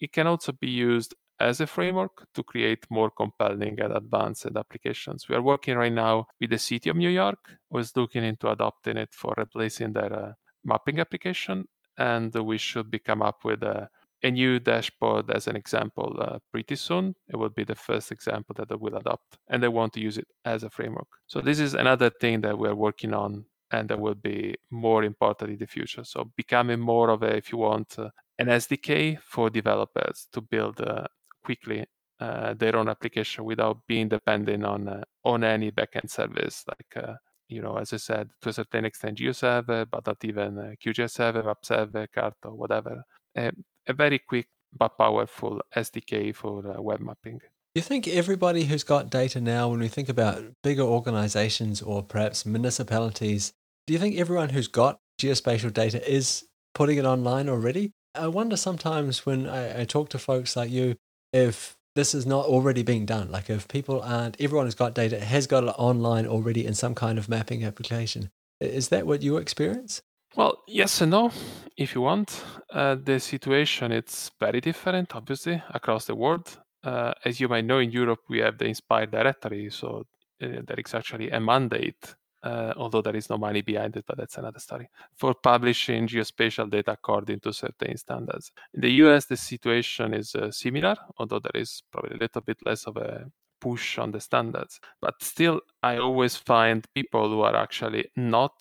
It 0.00 0.12
can 0.12 0.26
also 0.26 0.52
be 0.52 0.70
used 0.70 1.14
as 1.38 1.60
a 1.60 1.66
framework 1.66 2.26
to 2.34 2.42
create 2.42 2.86
more 2.88 3.10
compelling 3.10 3.78
and 3.80 3.92
advanced 3.92 4.46
applications. 4.56 5.28
We 5.28 5.34
are 5.34 5.42
working 5.42 5.76
right 5.76 5.92
now 5.92 6.26
with 6.40 6.50
the 6.50 6.58
city 6.58 6.88
of 6.88 6.96
New 6.96 7.10
York, 7.10 7.38
who 7.70 7.78
is 7.78 7.94
looking 7.94 8.24
into 8.24 8.50
adopting 8.50 8.96
it 8.96 9.12
for 9.12 9.34
replacing 9.36 9.92
their 9.92 10.12
uh, 10.12 10.32
mapping 10.64 11.00
application, 11.00 11.68
and 11.98 12.34
we 12.34 12.56
should 12.58 12.90
be 12.90 12.98
come 12.98 13.20
up 13.20 13.44
with 13.44 13.62
a, 13.62 13.90
a 14.22 14.30
new 14.30 14.58
dashboard 14.58 15.30
as 15.30 15.46
an 15.46 15.56
example 15.56 16.16
uh, 16.18 16.38
pretty 16.50 16.76
soon. 16.76 17.14
It 17.28 17.36
will 17.36 17.50
be 17.50 17.64
the 17.64 17.74
first 17.74 18.10
example 18.10 18.54
that 18.56 18.70
they 18.70 18.74
will 18.74 18.96
adopt, 18.96 19.36
and 19.48 19.62
they 19.62 19.68
want 19.68 19.92
to 19.92 20.00
use 20.00 20.16
it 20.16 20.28
as 20.46 20.62
a 20.62 20.70
framework. 20.70 21.08
So 21.26 21.42
this 21.42 21.60
is 21.60 21.74
another 21.74 22.08
thing 22.08 22.40
that 22.40 22.58
we 22.58 22.68
are 22.68 22.74
working 22.74 23.12
on 23.12 23.44
and 23.72 23.88
that 23.88 24.00
will 24.00 24.14
be 24.14 24.54
more 24.70 25.04
important 25.04 25.50
in 25.50 25.58
the 25.58 25.66
future. 25.66 26.04
So 26.04 26.30
becoming 26.36 26.80
more 26.80 27.10
of 27.10 27.22
a, 27.22 27.36
if 27.36 27.52
you 27.52 27.58
want, 27.58 27.98
uh, 27.98 28.10
an 28.38 28.48
SDK 28.48 29.20
for 29.20 29.50
developers 29.50 30.28
to 30.32 30.40
build 30.40 30.80
uh, 30.80 31.04
quickly 31.44 31.86
uh, 32.20 32.54
their 32.54 32.76
own 32.76 32.88
application 32.88 33.44
without 33.44 33.86
being 33.86 34.08
dependent 34.08 34.64
on 34.64 34.88
uh, 34.88 35.02
on 35.24 35.44
any 35.44 35.70
backend 35.70 36.08
service 36.08 36.64
like 36.66 37.04
uh, 37.04 37.14
you 37.48 37.60
know 37.60 37.76
as 37.76 37.92
I 37.92 37.98
said 37.98 38.30
to 38.40 38.48
a 38.48 38.52
certain 38.52 38.84
extent 38.86 39.18
GeoServer, 39.18 39.86
but 39.90 40.06
not 40.06 40.24
even 40.24 40.58
uh, 40.58 40.72
QGIS 40.82 41.10
server, 41.10 41.42
Web 41.42 41.58
server, 41.62 42.06
Carto, 42.06 42.54
whatever. 42.56 43.02
a 43.36 43.92
very 43.92 44.18
quick 44.18 44.48
but 44.72 44.96
powerful 44.98 45.60
SDK 45.76 46.34
for 46.34 46.62
web 46.82 47.00
mapping. 47.00 47.40
You 47.74 47.82
think 47.82 48.08
everybody 48.08 48.64
who's 48.64 48.84
got 48.84 49.10
data 49.10 49.38
now, 49.38 49.68
when 49.68 49.80
we 49.80 49.88
think 49.88 50.08
about 50.08 50.42
bigger 50.62 50.82
organizations 50.82 51.82
or 51.82 52.02
perhaps 52.02 52.46
municipalities, 52.46 53.52
do 53.86 53.92
you 53.92 53.98
think 53.98 54.16
everyone 54.16 54.50
who's 54.50 54.68
got 54.68 54.98
geospatial 55.20 55.72
data 55.72 56.06
is 56.10 56.44
putting 56.74 56.98
it 56.98 57.04
online 57.04 57.48
already? 57.48 57.92
I 58.14 58.28
wonder 58.28 58.56
sometimes 58.56 59.24
when 59.24 59.46
I, 59.46 59.82
I 59.82 59.84
talk 59.84 60.08
to 60.10 60.18
folks 60.18 60.56
like 60.56 60.70
you 60.70 60.96
if 61.32 61.76
this 61.94 62.14
is 62.14 62.26
not 62.26 62.46
already 62.46 62.82
being 62.82 63.06
done. 63.06 63.30
Like 63.30 63.48
if 63.48 63.68
people 63.68 64.02
aren't, 64.02 64.40
everyone 64.40 64.66
who's 64.66 64.74
got 64.74 64.94
data 64.94 65.20
has 65.20 65.46
got 65.46 65.64
it 65.64 65.74
online 65.78 66.26
already 66.26 66.66
in 66.66 66.74
some 66.74 66.94
kind 66.94 67.18
of 67.18 67.28
mapping 67.28 67.64
application. 67.64 68.30
Is 68.60 68.88
that 68.88 69.06
what 69.06 69.22
you 69.22 69.36
experience? 69.36 70.02
Well, 70.34 70.62
yes 70.66 71.00
and 71.00 71.12
no, 71.12 71.30
if 71.76 71.94
you 71.94 72.02
want. 72.02 72.44
Uh, 72.70 72.96
the 73.02 73.20
situation 73.20 73.92
it's 73.92 74.30
very 74.40 74.60
different, 74.60 75.14
obviously, 75.14 75.62
across 75.70 76.06
the 76.06 76.14
world. 76.14 76.58
Uh, 76.84 77.12
as 77.24 77.40
you 77.40 77.48
might 77.48 77.64
know, 77.64 77.78
in 77.78 77.90
Europe 77.90 78.20
we 78.28 78.38
have 78.38 78.58
the 78.58 78.66
Inspire 78.66 79.06
directive, 79.06 79.72
so 79.72 80.04
uh, 80.42 80.46
there 80.66 80.78
is 80.84 80.94
actually 80.94 81.30
a 81.30 81.40
mandate 81.40 82.14
uh, 82.46 82.72
although 82.76 83.02
there 83.02 83.16
is 83.16 83.28
no 83.28 83.38
money 83.38 83.62
behind 83.62 83.96
it, 83.96 84.04
but 84.06 84.16
that's 84.16 84.38
another 84.38 84.60
story, 84.60 84.88
for 85.16 85.34
publishing 85.34 86.06
geospatial 86.06 86.70
data 86.70 86.92
according 86.92 87.40
to 87.40 87.52
certain 87.52 87.96
standards. 87.96 88.52
In 88.74 88.80
the 88.82 88.92
US, 89.02 89.26
the 89.26 89.36
situation 89.36 90.14
is 90.14 90.34
uh, 90.34 90.50
similar, 90.50 90.96
although 91.18 91.40
there 91.40 91.60
is 91.60 91.82
probably 91.90 92.16
a 92.16 92.20
little 92.20 92.42
bit 92.42 92.58
less 92.64 92.84
of 92.86 92.96
a 92.96 93.30
push 93.60 93.98
on 93.98 94.12
the 94.12 94.20
standards. 94.20 94.80
But 95.00 95.14
still, 95.22 95.60
I 95.82 95.96
always 95.96 96.36
find 96.36 96.86
people 96.94 97.30
who 97.30 97.40
are 97.40 97.56
actually 97.56 98.04
not 98.14 98.54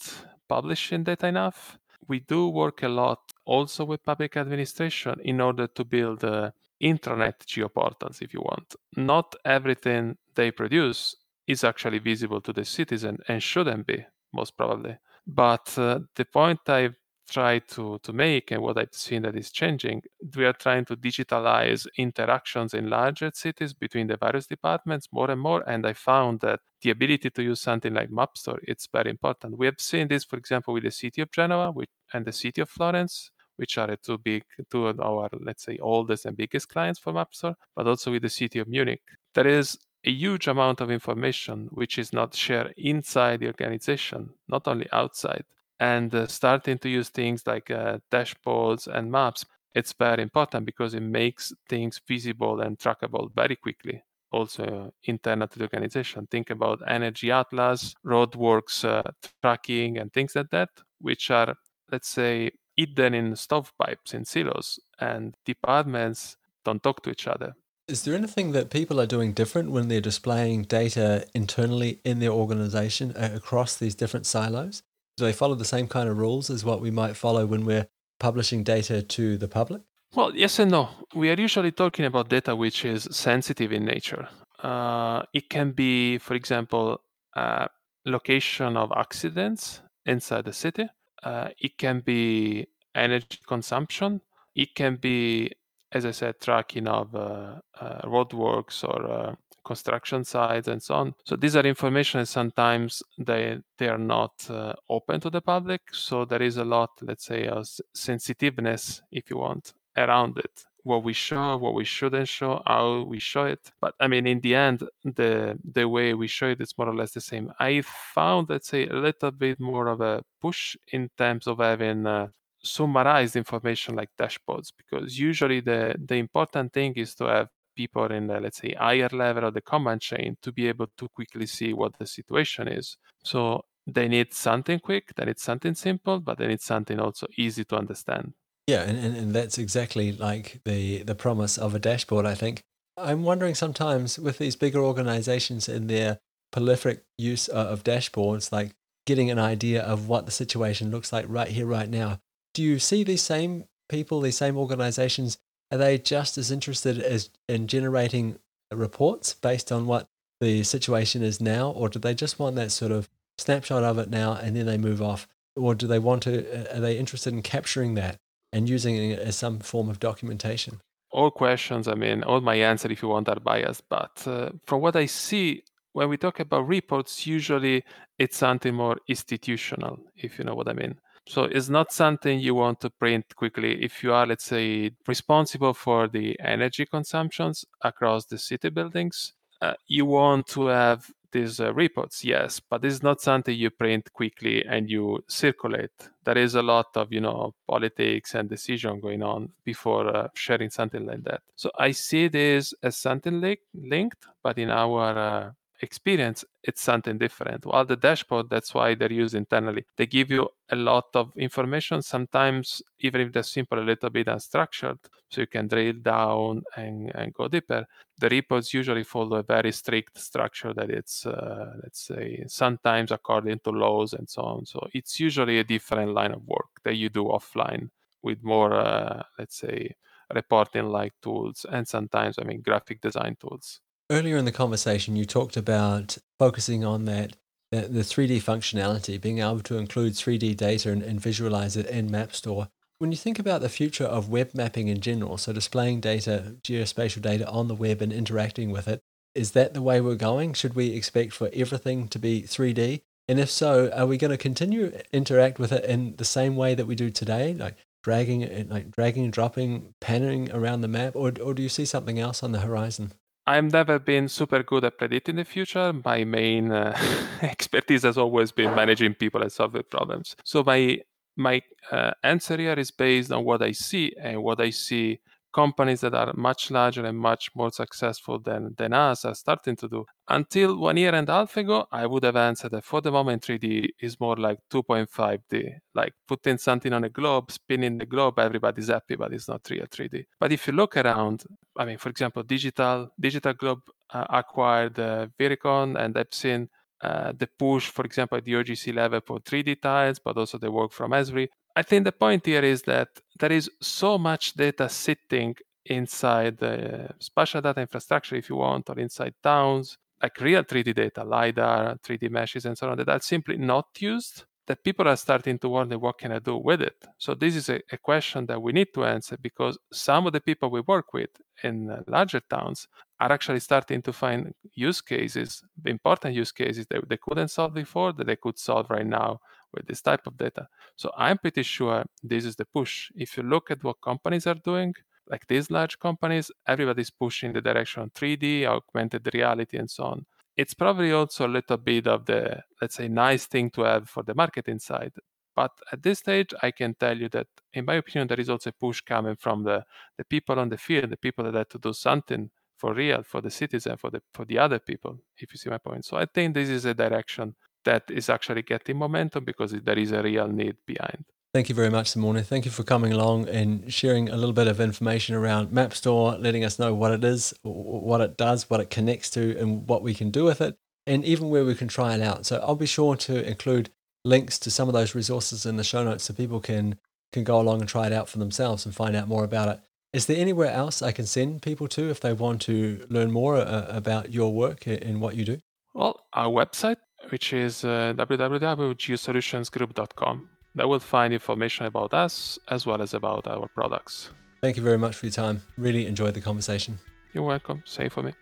publishing 0.47 1.03
data 1.03 1.27
enough. 1.27 1.77
We 2.07 2.19
do 2.21 2.49
work 2.49 2.83
a 2.83 2.89
lot 2.89 3.19
also 3.45 3.85
with 3.85 4.03
public 4.03 4.37
administration 4.37 5.15
in 5.23 5.41
order 5.41 5.67
to 5.67 5.83
build 5.83 6.23
uh, 6.23 6.51
intranet 6.81 7.45
geoportals, 7.45 8.21
if 8.21 8.33
you 8.33 8.41
want. 8.41 8.75
Not 8.95 9.35
everything 9.43 10.17
they 10.35 10.51
produce 10.51 11.15
is 11.47 11.63
actually 11.63 11.99
visible 11.99 12.41
to 12.41 12.53
the 12.53 12.65
citizen 12.65 13.17
and 13.27 13.41
shouldn't 13.41 13.85
be, 13.87 14.05
most 14.33 14.57
probably. 14.57 14.97
But 15.27 15.77
uh, 15.77 15.99
the 16.15 16.25
point 16.25 16.59
I've 16.67 16.95
tried 17.27 17.67
to, 17.67 17.99
to 18.03 18.13
make 18.13 18.51
and 18.51 18.61
what 18.61 18.77
I've 18.77 18.93
seen 18.93 19.23
that 19.23 19.35
is 19.35 19.51
changing, 19.51 20.03
we 20.35 20.45
are 20.45 20.53
trying 20.53 20.85
to 20.85 20.95
digitalize 20.95 21.87
interactions 21.97 22.73
in 22.73 22.89
larger 22.89 23.31
cities 23.33 23.73
between 23.73 24.07
the 24.07 24.17
various 24.17 24.47
departments 24.47 25.07
more 25.11 25.31
and 25.31 25.41
more. 25.41 25.67
And 25.67 25.85
I 25.85 25.93
found 25.93 26.41
that 26.41 26.59
the 26.81 26.91
ability 26.91 27.31
to 27.31 27.43
use 27.43 27.61
something 27.61 27.93
like 27.93 28.09
MapStore, 28.09 28.59
it's 28.63 28.87
very 28.91 29.09
important. 29.09 29.57
We 29.57 29.65
have 29.65 29.79
seen 29.79 30.07
this, 30.07 30.23
for 30.23 30.37
example, 30.37 30.73
with 30.73 30.83
the 30.83 30.91
city 30.91 31.21
of 31.21 31.31
Genoa 31.31 31.73
and 32.13 32.25
the 32.25 32.31
city 32.31 32.61
of 32.61 32.69
Florence, 32.69 33.31
which 33.57 33.77
are 33.77 33.95
two 33.95 34.17
big, 34.17 34.43
two 34.69 34.87
of 34.87 34.99
our, 34.99 35.29
let's 35.39 35.63
say, 35.63 35.77
oldest 35.81 36.25
and 36.25 36.37
biggest 36.37 36.69
clients 36.69 36.99
for 36.99 37.13
MapStore, 37.13 37.55
but 37.75 37.87
also 37.87 38.11
with 38.11 38.21
the 38.21 38.29
city 38.29 38.59
of 38.59 38.67
Munich. 38.67 39.01
There 39.33 39.47
is 39.47 39.77
a 40.05 40.11
huge 40.11 40.47
amount 40.47 40.81
of 40.81 40.91
information 40.91 41.67
which 41.71 41.97
is 41.97 42.13
not 42.13 42.35
shared 42.35 42.73
inside 42.77 43.39
the 43.39 43.47
organization, 43.47 44.29
not 44.47 44.67
only 44.67 44.87
outside. 44.91 45.43
And 45.79 46.13
uh, 46.13 46.27
starting 46.27 46.77
to 46.79 46.89
use 46.89 47.09
things 47.09 47.45
like 47.45 47.71
uh, 47.71 47.97
dashboards 48.11 48.87
and 48.87 49.11
maps, 49.11 49.45
it's 49.73 49.93
very 49.93 50.23
important 50.23 50.65
because 50.65 50.93
it 50.93 51.01
makes 51.01 51.51
things 51.67 51.99
visible 52.07 52.61
and 52.61 52.77
trackable 52.77 53.33
very 53.33 53.55
quickly. 53.55 54.03
Also, 54.31 54.93
internal 55.03 55.47
to 55.47 55.59
the 55.59 55.65
organization. 55.65 56.27
Think 56.27 56.49
about 56.49 56.81
Energy 56.87 57.31
Atlas, 57.31 57.95
roadworks 58.05 58.85
uh, 58.87 59.03
tracking, 59.41 59.97
and 59.97 60.13
things 60.13 60.35
like 60.35 60.49
that, 60.51 60.69
which 60.99 61.31
are, 61.31 61.55
let's 61.91 62.09
say, 62.09 62.51
hidden 62.75 63.13
in 63.13 63.35
stovepipes, 63.35 64.13
in 64.13 64.25
silos, 64.25 64.79
and 64.99 65.35
departments 65.45 66.37
don't 66.63 66.83
talk 66.83 67.01
to 67.03 67.11
each 67.11 67.27
other 67.27 67.55
is 67.87 68.03
there 68.03 68.15
anything 68.15 68.51
that 68.51 68.69
people 68.69 68.99
are 68.99 69.05
doing 69.05 69.31
different 69.31 69.71
when 69.71 69.87
they're 69.87 70.01
displaying 70.01 70.63
data 70.63 71.27
internally 71.35 71.99
in 72.03 72.19
their 72.19 72.31
organization 72.31 73.13
across 73.15 73.77
these 73.77 73.95
different 73.95 74.25
silos? 74.25 74.81
Do 75.17 75.25
they 75.25 75.33
follow 75.33 75.55
the 75.55 75.65
same 75.65 75.87
kind 75.87 76.09
of 76.09 76.17
rules 76.17 76.49
as 76.49 76.65
what 76.65 76.81
we 76.81 76.91
might 76.91 77.15
follow 77.15 77.45
when 77.45 77.63
we're 77.63 77.87
publishing 78.19 78.63
data 78.63 79.01
to 79.01 79.37
the 79.37 79.47
public? 79.47 79.83
Well, 80.15 80.35
yes 80.35 80.59
and 80.59 80.71
no. 80.71 80.89
We 81.13 81.29
are 81.29 81.39
usually 81.39 81.71
talking 81.71 82.05
about 82.05 82.29
data 82.29 82.55
which 82.55 82.85
is 82.85 83.07
sensitive 83.11 83.71
in 83.71 83.85
nature. 83.85 84.27
Uh, 84.61 85.23
it 85.33 85.49
can 85.49 85.71
be, 85.71 86.17
for 86.17 86.33
example, 86.33 87.01
a 87.35 87.69
location 88.05 88.77
of 88.77 88.91
accidents 88.95 89.81
inside 90.05 90.45
the 90.45 90.53
city. 90.53 90.87
Uh, 91.21 91.49
it 91.59 91.77
can 91.77 91.99
be 91.99 92.67
energy 92.95 93.39
consumption. 93.47 94.21
It 94.55 94.73
can 94.73 94.95
be 94.95 95.51
as 95.91 96.05
I 96.05 96.11
said, 96.11 96.39
tracking 96.41 96.87
of 96.87 97.15
uh, 97.15 97.55
uh, 97.79 98.01
roadworks 98.01 98.83
or 98.83 99.09
uh, 99.09 99.35
construction 99.65 100.23
sites 100.23 100.67
and 100.67 100.81
so 100.81 100.95
on. 100.95 101.15
So 101.25 101.35
these 101.35 101.55
are 101.55 101.65
information 101.65 102.19
and 102.19 102.27
sometimes 102.27 103.03
they 103.17 103.57
they 103.77 103.89
are 103.89 103.97
not 103.97 104.33
uh, 104.49 104.73
open 104.89 105.19
to 105.21 105.29
the 105.29 105.41
public. 105.41 105.81
So 105.91 106.23
there 106.25 106.41
is 106.41 106.57
a 106.57 106.63
lot, 106.63 106.91
let's 107.01 107.25
say, 107.25 107.47
of 107.47 107.67
sensitiveness, 107.93 109.01
if 109.11 109.29
you 109.29 109.37
want, 109.37 109.73
around 109.97 110.37
it. 110.37 110.65
What 110.83 111.03
we 111.03 111.13
show, 111.13 111.57
what 111.57 111.73
we 111.73 111.83
shouldn't 111.83 112.27
show, 112.27 112.61
how 112.67 113.05
we 113.09 113.19
show 113.19 113.45
it. 113.45 113.71
But 113.81 113.95
I 113.99 114.07
mean, 114.07 114.27
in 114.27 114.39
the 114.41 114.53
end, 114.53 114.83
the 115.03 115.57
the 115.63 115.89
way 115.89 116.13
we 116.13 116.27
show 116.27 116.49
it 116.49 116.61
is 116.61 116.77
more 116.77 116.89
or 116.89 116.95
less 116.95 117.11
the 117.11 117.21
same. 117.21 117.51
I 117.59 117.81
found, 117.81 118.49
let's 118.49 118.67
say, 118.67 118.87
a 118.87 118.93
little 118.93 119.31
bit 119.31 119.59
more 119.59 119.87
of 119.87 120.01
a 120.01 120.23
push 120.39 120.77
in 120.91 121.09
terms 121.17 121.47
of 121.47 121.57
having 121.57 122.05
uh, 122.05 122.27
summarized 122.65 123.35
information 123.35 123.95
like 123.95 124.09
dashboards 124.19 124.71
because 124.77 125.19
usually 125.19 125.59
the 125.59 125.95
the 126.05 126.15
important 126.15 126.73
thing 126.73 126.93
is 126.95 127.15
to 127.15 127.25
have 127.25 127.47
people 127.75 128.05
in 128.05 128.27
the 128.27 128.39
let's 128.39 128.57
say 128.57 128.73
higher 128.73 129.09
level 129.11 129.45
of 129.45 129.53
the 129.53 129.61
command 129.61 130.01
chain 130.01 130.37
to 130.41 130.51
be 130.51 130.67
able 130.67 130.87
to 130.97 131.07
quickly 131.09 131.45
see 131.45 131.73
what 131.73 131.97
the 131.99 132.07
situation 132.07 132.67
is. 132.67 132.97
So 133.23 133.65
they 133.87 134.07
need 134.07 134.33
something 134.33 134.79
quick 134.79 135.13
they 135.15 135.25
need 135.25 135.39
something 135.39 135.75
simple 135.75 136.19
but 136.19 136.37
they 136.37 136.47
need 136.47 136.61
something 136.61 136.99
also 136.99 137.27
easy 137.37 137.63
to 137.65 137.75
understand. 137.75 138.33
Yeah 138.67 138.81
and, 138.81 138.97
and, 138.97 139.15
and 139.15 139.33
that's 139.33 139.57
exactly 139.57 140.11
like 140.11 140.61
the 140.65 141.03
the 141.03 141.15
promise 141.15 141.57
of 141.57 141.75
a 141.75 141.79
dashboard 141.79 142.25
i 142.25 142.35
think. 142.35 142.61
I'm 142.97 143.23
wondering 143.23 143.55
sometimes 143.55 144.17
with 144.17 144.37
these 144.37 144.55
bigger 144.55 144.79
organizations 144.79 145.67
in 145.67 145.87
their 145.87 146.19
prolific 146.51 147.03
use 147.17 147.49
uh, 147.49 147.67
of 147.73 147.83
dashboards 147.83 148.51
like 148.51 148.71
getting 149.05 149.29
an 149.29 149.39
idea 149.39 149.83
of 149.83 150.07
what 150.07 150.25
the 150.25 150.31
situation 150.31 150.91
looks 150.91 151.11
like 151.13 151.25
right 151.27 151.49
here 151.49 151.65
right 151.65 151.89
now 151.89 152.19
do 152.55 152.63
you 152.63 152.79
see 152.79 153.03
these 153.03 153.21
same 153.21 153.65
people, 153.89 154.21
these 154.21 154.37
same 154.37 154.57
organizations, 154.57 155.37
are 155.71 155.77
they 155.77 155.97
just 155.97 156.37
as 156.37 156.49
interested 156.49 156.97
as 156.99 157.29
in 157.47 157.67
generating 157.67 158.39
reports 158.71 159.33
based 159.33 159.71
on 159.71 159.85
what 159.85 160.07
the 160.39 160.63
situation 160.63 161.21
is 161.21 161.39
now, 161.41 161.69
or 161.69 161.89
do 161.89 161.99
they 161.99 162.15
just 162.15 162.39
want 162.39 162.55
that 162.55 162.71
sort 162.71 162.91
of 162.91 163.09
snapshot 163.37 163.83
of 163.83 163.99
it 163.99 164.09
now 164.09 164.33
and 164.33 164.55
then 164.55 164.65
they 164.65 164.77
move 164.77 165.01
off? 165.01 165.27
Or 165.55 165.75
do 165.75 165.85
they 165.85 165.99
want 165.99 166.23
to, 166.23 166.75
are 166.75 166.79
they 166.79 166.97
interested 166.97 167.33
in 167.33 167.41
capturing 167.41 167.93
that 167.95 168.17
and 168.51 168.69
using 168.69 168.95
it 168.95 169.19
as 169.19 169.35
some 169.35 169.59
form 169.59 169.89
of 169.89 169.99
documentation? 169.99 170.81
All 171.11 171.31
questions, 171.31 171.87
I 171.87 171.93
mean, 171.93 172.23
all 172.23 172.41
my 172.41 172.55
answer, 172.55 172.91
if 172.91 173.01
you 173.01 173.09
want, 173.09 173.29
are 173.29 173.39
biased. 173.39 173.83
But 173.89 174.23
uh, 174.25 174.49
from 174.65 174.81
what 174.81 174.95
I 174.95 175.05
see, 175.05 175.63
when 175.93 176.09
we 176.09 176.17
talk 176.17 176.39
about 176.39 176.67
reports, 176.67 177.25
usually 177.25 177.83
it's 178.17 178.37
something 178.37 178.75
more 178.75 178.97
institutional, 179.07 179.99
if 180.15 180.37
you 180.37 180.43
know 180.43 180.55
what 180.55 180.67
I 180.67 180.73
mean. 180.73 180.99
So 181.27 181.43
it's 181.43 181.69
not 181.69 181.91
something 181.91 182.39
you 182.39 182.53
want 182.53 182.79
to 182.81 182.89
print 182.89 183.35
quickly. 183.35 183.83
If 183.83 184.03
you 184.03 184.13
are, 184.13 184.27
let's 184.27 184.45
say, 184.45 184.91
responsible 185.07 185.73
for 185.73 186.07
the 186.07 186.39
energy 186.39 186.85
consumptions 186.85 187.65
across 187.81 188.25
the 188.25 188.37
city 188.37 188.69
buildings, 188.69 189.33
uh, 189.61 189.73
you 189.87 190.05
want 190.05 190.47
to 190.47 190.67
have 190.67 191.09
these 191.31 191.59
uh, 191.59 191.73
reports, 191.73 192.23
yes, 192.23 192.61
but 192.61 192.85
is 192.85 193.03
not 193.03 193.21
something 193.21 193.57
you 193.57 193.69
print 193.69 194.11
quickly 194.13 194.63
and 194.65 194.89
you 194.89 195.21
circulate. 195.27 195.91
There 196.23 196.37
is 196.37 196.55
a 196.55 196.61
lot 196.61 196.87
of, 196.95 197.11
you 197.11 197.19
know, 197.21 197.53
politics 197.67 198.35
and 198.35 198.47
decision 198.47 199.01
going 199.01 199.21
on 199.23 199.49
before 199.65 200.15
uh, 200.15 200.27
sharing 200.35 200.69
something 200.69 201.05
like 201.05 201.23
that. 201.23 201.41
So 201.55 201.71
I 201.77 201.91
see 201.91 202.27
this 202.29 202.73
as 202.83 202.97
something 202.97 203.41
li- 203.41 203.59
linked, 203.73 204.25
but 204.43 204.57
in 204.57 204.69
our 204.69 205.17
uh, 205.17 205.51
experience, 205.81 206.45
it's 206.63 206.81
something 206.81 207.17
different. 207.17 207.65
While 207.65 207.85
the 207.85 207.95
dashboard, 207.95 208.49
that's 208.49 208.73
why 208.73 208.95
they're 208.95 209.11
used 209.11 209.35
internally. 209.35 209.85
They 209.97 210.05
give 210.05 210.31
you 210.31 210.49
a 210.69 210.75
lot 210.75 211.05
of 211.13 211.31
information, 211.35 212.01
sometimes 212.01 212.81
even 212.99 213.21
if 213.21 213.33
they're 213.33 213.43
simple, 213.43 213.79
a 213.79 213.81
little 213.81 214.09
bit 214.09 214.27
unstructured, 214.27 214.99
so 215.29 215.41
you 215.41 215.47
can 215.47 215.67
drill 215.67 215.93
down 216.01 216.63
and, 216.75 217.11
and 217.15 217.33
go 217.33 217.47
deeper. 217.47 217.85
The 218.17 218.29
repos 218.29 218.73
usually 218.73 219.03
follow 219.03 219.37
a 219.37 219.43
very 219.43 219.71
strict 219.71 220.17
structure 220.19 220.73
that 220.73 220.89
it's, 220.89 221.25
uh, 221.25 221.73
let's 221.83 222.01
say, 222.01 222.45
sometimes 222.47 223.11
according 223.11 223.59
to 223.59 223.71
laws 223.71 224.13
and 224.13 224.29
so 224.29 224.41
on. 224.41 224.65
So 224.65 224.87
it's 224.93 225.19
usually 225.19 225.59
a 225.59 225.63
different 225.63 226.13
line 226.13 226.31
of 226.31 226.45
work 226.47 226.69
that 226.83 226.95
you 226.95 227.09
do 227.09 227.25
offline 227.25 227.89
with 228.21 228.43
more, 228.43 228.73
uh, 228.73 229.23
let's 229.37 229.57
say, 229.57 229.95
reporting 230.33 230.89
like 230.89 231.13
tools 231.21 231.65
and 231.69 231.87
sometimes, 231.87 232.39
I 232.39 232.43
mean, 232.43 232.61
graphic 232.61 233.01
design 233.01 233.35
tools. 233.39 233.81
Earlier 234.11 234.37
in 234.37 234.45
the 234.45 234.51
conversation, 234.51 235.15
you 235.15 235.25
talked 235.25 235.57
about 235.57 236.19
focusing 236.37 236.85
on 236.85 237.05
that, 237.05 237.35
that 237.71 237.91
the 237.91 238.01
3D 238.01 238.37
functionality, 238.43 239.19
being 239.19 239.39
able 239.39 239.61
to 239.61 239.79
include 239.79 240.13
3D 240.13 240.55
data 240.55 240.91
and, 240.91 241.01
and 241.01 241.19
visualize 241.19 241.75
it 241.75 241.87
in 241.87 242.11
MapStore. 242.11 242.69
When 242.99 243.11
you 243.11 243.17
think 243.17 243.39
about 243.39 243.61
the 243.61 243.69
future 243.69 244.03
of 244.03 244.29
web 244.29 244.51
mapping 244.53 244.89
in 244.89 245.01
general, 245.01 245.39
so 245.39 245.53
displaying 245.53 246.01
data, 246.01 246.55
geospatial 246.63 247.23
data 247.23 247.49
on 247.49 247.67
the 247.67 247.73
web 247.73 247.99
and 247.99 248.13
interacting 248.13 248.69
with 248.69 248.87
it, 248.87 249.01
is 249.33 249.51
that 249.51 249.73
the 249.73 249.81
way 249.81 249.99
we're 249.99 250.15
going? 250.15 250.53
Should 250.53 250.75
we 250.75 250.95
expect 250.95 251.33
for 251.33 251.49
everything 251.51 252.07
to 252.09 252.19
be 252.19 252.43
3D? 252.43 253.01
And 253.27 253.39
if 253.39 253.49
so, 253.49 253.89
are 253.91 254.05
we 254.05 254.17
going 254.17 254.29
to 254.29 254.37
continue 254.37 254.95
interact 255.11 255.57
with 255.57 255.71
it 255.71 255.83
in 255.83 256.15
the 256.17 256.25
same 256.25 256.55
way 256.55 256.75
that 256.75 256.85
we 256.85 256.93
do 256.93 257.09
today, 257.09 257.55
like 257.55 257.75
dragging 258.03 258.69
like 258.69 258.91
dragging 258.91 259.23
and 259.23 259.33
dropping, 259.33 259.95
panning 259.99 260.51
around 260.51 260.81
the 260.81 260.87
map, 260.87 261.15
or 261.15 261.33
or 261.41 261.55
do 261.55 261.63
you 261.63 261.69
see 261.69 261.85
something 261.85 262.19
else 262.19 262.43
on 262.43 262.51
the 262.51 262.59
horizon? 262.59 263.11
I've 263.47 263.71
never 263.71 263.99
been 263.99 264.27
super 264.27 264.63
good 264.63 264.83
at 264.85 264.97
predicting 264.97 265.35
the 265.35 265.45
future. 265.45 265.93
My 265.93 266.23
main 266.23 266.71
uh, 266.71 266.97
expertise 267.41 268.03
has 268.03 268.17
always 268.17 268.51
been 268.51 268.73
managing 268.75 269.13
people 269.13 269.41
and 269.41 269.51
solving 269.51 269.83
problems. 269.89 270.35
So 270.43 270.63
my 270.63 270.99
my 271.37 271.61
uh, 271.91 272.11
answer 272.23 272.57
here 272.57 272.73
is 272.73 272.91
based 272.91 273.31
on 273.31 273.43
what 273.43 273.61
I 273.61 273.71
see, 273.73 274.13
and 274.19 274.41
what 274.41 274.61
I 274.61 274.69
see 274.71 275.19
companies 275.55 276.01
that 276.01 276.13
are 276.13 276.33
much 276.35 276.69
larger 276.69 277.05
and 277.05 277.17
much 277.17 277.49
more 277.55 277.71
successful 277.71 278.37
than, 278.39 278.75
than 278.77 278.91
us 278.91 279.23
are 279.23 279.33
starting 279.33 279.75
to 279.77 279.87
do. 279.87 280.05
Until 280.27 280.77
one 280.77 280.97
year 280.97 281.15
and 281.15 281.29
a 281.29 281.31
half 281.31 281.55
ago, 281.55 281.87
I 281.93 282.05
would 282.05 282.25
have 282.25 282.35
answered 282.35 282.71
that 282.71 282.83
for 282.83 282.99
the 282.99 283.11
moment 283.11 283.43
3D 283.43 283.87
is 284.01 284.19
more 284.19 284.35
like 284.35 284.59
2.5D. 284.69 285.77
Like 285.93 286.13
putting 286.27 286.57
something 286.57 286.91
on 286.91 287.05
a 287.05 287.09
globe, 287.09 287.51
spinning 287.51 287.97
the 287.97 288.05
globe, 288.05 288.37
everybody's 288.37 288.89
happy, 288.89 289.15
but 289.15 289.31
it's 289.33 289.47
not 289.47 289.61
real 289.69 289.85
3D. 289.85 290.25
But 290.41 290.51
if 290.51 290.67
you 290.67 290.73
look 290.73 290.97
around, 290.97 291.45
I 291.77 291.85
mean, 291.85 291.99
for 291.99 292.09
example, 292.09 292.43
digital 292.43 293.09
digital 293.17 293.53
globe 293.53 293.83
uh, 294.13 294.25
acquired 294.29 294.99
uh, 294.99 295.27
Vricon 295.39 295.97
and 295.97 296.15
Epsyn. 296.15 296.67
Uh, 297.01 297.33
the 297.37 297.47
push, 297.59 297.89
for 297.89 298.03
example, 298.03 298.37
at 298.37 298.45
the 298.45 298.53
OGC 298.53 298.93
level 298.93 299.21
for 299.27 299.39
3D 299.39 299.81
tiles, 299.81 300.17
but 300.17 300.37
also 300.37 300.57
the 300.57 300.71
work 300.71 300.91
from 300.91 301.11
Esri. 301.11 301.47
I 301.75 301.83
think 301.83 302.05
the 302.05 302.11
point 302.11 302.45
here 302.45 302.63
is 302.63 302.83
that 302.83 303.09
there 303.37 303.51
is 303.51 303.69
so 303.81 304.17
much 304.17 304.53
data 304.53 304.87
sitting 304.87 305.55
inside 305.85 306.57
the 306.57 307.09
spatial 307.19 307.61
data 307.61 307.81
infrastructure, 307.81 308.35
if 308.35 308.49
you 308.49 308.55
want, 308.55 308.89
or 308.89 308.97
inside 308.97 309.33
towns, 309.43 309.97
like 310.21 310.39
real 310.39 310.63
3D 310.63 310.95
data, 310.95 311.23
LiDAR, 311.23 311.97
3D 311.97 312.31
meshes, 312.31 312.65
and 312.65 312.77
so 312.77 312.89
on, 312.89 312.97
that 312.97 313.09
are 313.09 313.19
simply 313.19 313.57
not 313.57 313.87
used, 313.99 314.45
that 314.67 314.83
people 314.83 315.07
are 315.07 315.17
starting 315.17 315.59
to 315.59 315.69
wonder 315.69 315.99
what 315.99 316.17
can 316.17 316.31
I 316.31 316.39
do 316.39 316.57
with 316.57 316.81
it? 316.81 317.05
So 317.17 317.35
this 317.35 317.55
is 317.55 317.69
a, 317.69 317.81
a 317.91 317.97
question 317.97 318.45
that 318.47 318.61
we 318.61 318.71
need 318.71 318.93
to 318.95 319.05
answer 319.05 319.37
because 319.39 319.77
some 319.91 320.25
of 320.25 320.33
the 320.33 320.41
people 320.41 320.71
we 320.71 320.81
work 320.81 321.13
with 321.13 321.29
in 321.61 321.95
larger 322.07 322.39
towns 322.49 322.87
are 323.19 323.31
actually 323.31 323.59
starting 323.59 324.01
to 324.01 324.13
find 324.13 324.53
use 324.73 325.01
cases, 325.01 325.61
important 325.85 326.35
use 326.35 326.51
cases 326.51 326.87
that 326.89 327.07
they 327.07 327.17
couldn't 327.17 327.49
solve 327.49 327.73
before 327.73 328.13
that 328.13 328.27
they 328.27 328.35
could 328.37 328.57
solve 328.57 328.89
right 328.89 329.05
now 329.05 329.39
with 329.75 329.87
this 329.87 330.01
type 330.01 330.25
of 330.27 330.37
data. 330.37 330.67
So 330.95 331.11
I'm 331.17 331.37
pretty 331.37 331.63
sure 331.63 332.05
this 332.23 332.45
is 332.45 332.55
the 332.55 332.65
push. 332.65 333.11
If 333.15 333.37
you 333.37 333.43
look 333.43 333.71
at 333.71 333.83
what 333.83 334.01
companies 334.01 334.47
are 334.47 334.55
doing, 334.55 334.93
like 335.27 335.47
these 335.47 335.71
large 335.71 335.99
companies, 335.99 336.51
everybody's 336.67 337.09
pushing 337.09 337.53
the 337.53 337.61
direction 337.61 338.03
of 338.03 338.13
3D, 338.13 338.65
augmented 338.65 339.29
reality, 339.33 339.77
and 339.77 339.89
so 339.89 340.03
on. 340.03 340.25
It's 340.55 340.73
probably 340.73 341.11
also 341.11 341.47
a 341.47 341.49
little 341.49 341.77
bit 341.77 342.07
of 342.07 342.25
the, 342.25 342.63
let's 342.81 342.95
say, 342.95 343.07
nice 343.07 343.45
thing 343.45 343.69
to 343.71 343.81
have 343.81 344.09
for 344.09 344.23
the 344.23 344.33
marketing 344.33 344.79
side. 344.79 345.13
But 345.55 345.71
at 345.91 346.03
this 346.03 346.19
stage, 346.19 346.53
I 346.61 346.71
can 346.71 346.95
tell 346.95 347.17
you 347.17 347.29
that, 347.29 347.47
in 347.73 347.85
my 347.85 347.95
opinion, 347.95 348.27
there 348.27 348.39
is 348.39 348.49
also 348.49 348.69
a 348.69 348.73
push 348.73 349.01
coming 349.01 349.35
from 349.37 349.63
the, 349.63 349.83
the 350.17 350.25
people 350.25 350.59
on 350.59 350.69
the 350.69 350.77
field, 350.77 351.09
the 351.09 351.17
people 351.17 351.45
that 351.45 351.55
have 351.55 351.69
to 351.69 351.79
do 351.79 351.93
something 351.93 352.49
for 352.77 352.93
real, 352.93 353.23
for 353.23 353.41
the 353.41 353.49
citizen, 353.49 353.97
for 353.97 354.11
the 354.11 354.21
for 354.33 354.45
the 354.45 354.59
other 354.59 354.79
people, 354.79 355.17
if 355.37 355.53
you 355.53 355.57
see 355.57 355.69
my 355.69 355.77
point. 355.77 356.03
So 356.03 356.17
I 356.17 356.25
think 356.25 356.53
this 356.53 356.69
is 356.69 356.83
a 356.85 356.93
direction 356.93 357.55
that 357.85 358.03
is 358.09 358.29
actually 358.29 358.63
getting 358.63 358.97
momentum 358.97 359.45
because 359.45 359.71
there 359.71 359.97
is 359.97 360.11
a 360.11 360.21
real 360.21 360.47
need 360.47 360.75
behind. 360.85 361.25
Thank 361.53 361.69
you 361.69 361.75
very 361.75 361.89
much, 361.89 362.09
Simone. 362.09 362.43
Thank 362.43 362.65
you 362.65 362.71
for 362.71 362.83
coming 362.83 363.13
along 363.13 363.47
and 363.47 363.91
sharing 363.93 364.27
a 364.27 364.35
little 364.35 364.51
bit 364.51 364.67
of 364.67 364.81
information 364.81 365.35
around 365.35 365.69
MapStore, 365.69 366.41
letting 366.41 366.65
us 366.65 366.77
know 366.77 366.93
what 366.93 367.13
it 367.13 367.23
is, 367.23 367.53
what 367.63 368.19
it 368.19 368.35
does, 368.35 368.69
what 368.69 368.81
it 368.81 368.89
connects 368.89 369.29
to, 369.31 369.57
and 369.57 369.87
what 369.87 370.01
we 370.01 370.13
can 370.13 370.31
do 370.31 370.43
with 370.43 370.59
it, 370.59 370.75
and 371.07 371.23
even 371.23 371.49
where 371.49 371.63
we 371.63 371.73
can 371.73 371.87
try 371.87 372.13
it 372.13 372.21
out. 372.21 372.45
So 372.45 372.59
I'll 372.61 372.75
be 372.75 372.85
sure 372.85 373.15
to 373.15 373.47
include 373.47 373.89
links 374.25 374.59
to 374.59 374.69
some 374.69 374.89
of 374.89 374.93
those 374.93 375.15
resources 375.15 375.65
in 375.65 375.77
the 375.77 375.83
show 375.85 376.03
notes 376.03 376.25
so 376.25 376.33
people 376.33 376.59
can 376.59 376.97
can 377.31 377.45
go 377.45 377.59
along 377.59 377.79
and 377.79 377.89
try 377.89 378.07
it 378.07 378.13
out 378.13 378.27
for 378.27 378.37
themselves 378.37 378.85
and 378.85 378.93
find 378.93 379.15
out 379.15 379.27
more 379.27 379.43
about 379.43 379.69
it. 379.69 379.79
Is 380.11 380.25
there 380.25 380.37
anywhere 380.37 380.71
else 380.71 381.01
I 381.01 381.11
can 381.11 381.25
send 381.25 381.61
people 381.61 381.87
to 381.89 382.09
if 382.09 382.19
they 382.19 382.33
want 382.33 382.61
to 382.63 383.05
learn 383.09 383.31
more 383.31 383.57
uh, 383.57 383.87
about 383.89 384.31
your 384.31 384.53
work 384.53 384.87
and 384.87 385.19
what 385.19 385.35
you 385.35 385.43
do? 385.43 385.59
Well, 385.93 386.25
our 386.33 386.49
website 386.49 386.97
which 387.29 387.53
is 387.53 387.83
uh, 387.83 388.13
www.geosolutionsgroup.com. 388.17 390.49
That 390.75 390.87
will 390.89 390.99
find 390.99 391.33
information 391.33 391.85
about 391.85 392.13
us 392.13 392.59
as 392.67 392.85
well 392.85 393.01
as 393.01 393.13
about 393.13 393.47
our 393.47 393.69
products. 393.69 394.31
Thank 394.61 394.75
you 394.77 394.83
very 394.83 394.97
much 394.97 395.15
for 395.15 395.27
your 395.27 395.33
time. 395.33 395.61
Really 395.77 396.05
enjoyed 396.05 396.33
the 396.33 396.41
conversation. 396.41 396.99
You're 397.33 397.43
welcome. 397.43 397.83
Same 397.85 398.09
for 398.09 398.23
me. 398.23 398.33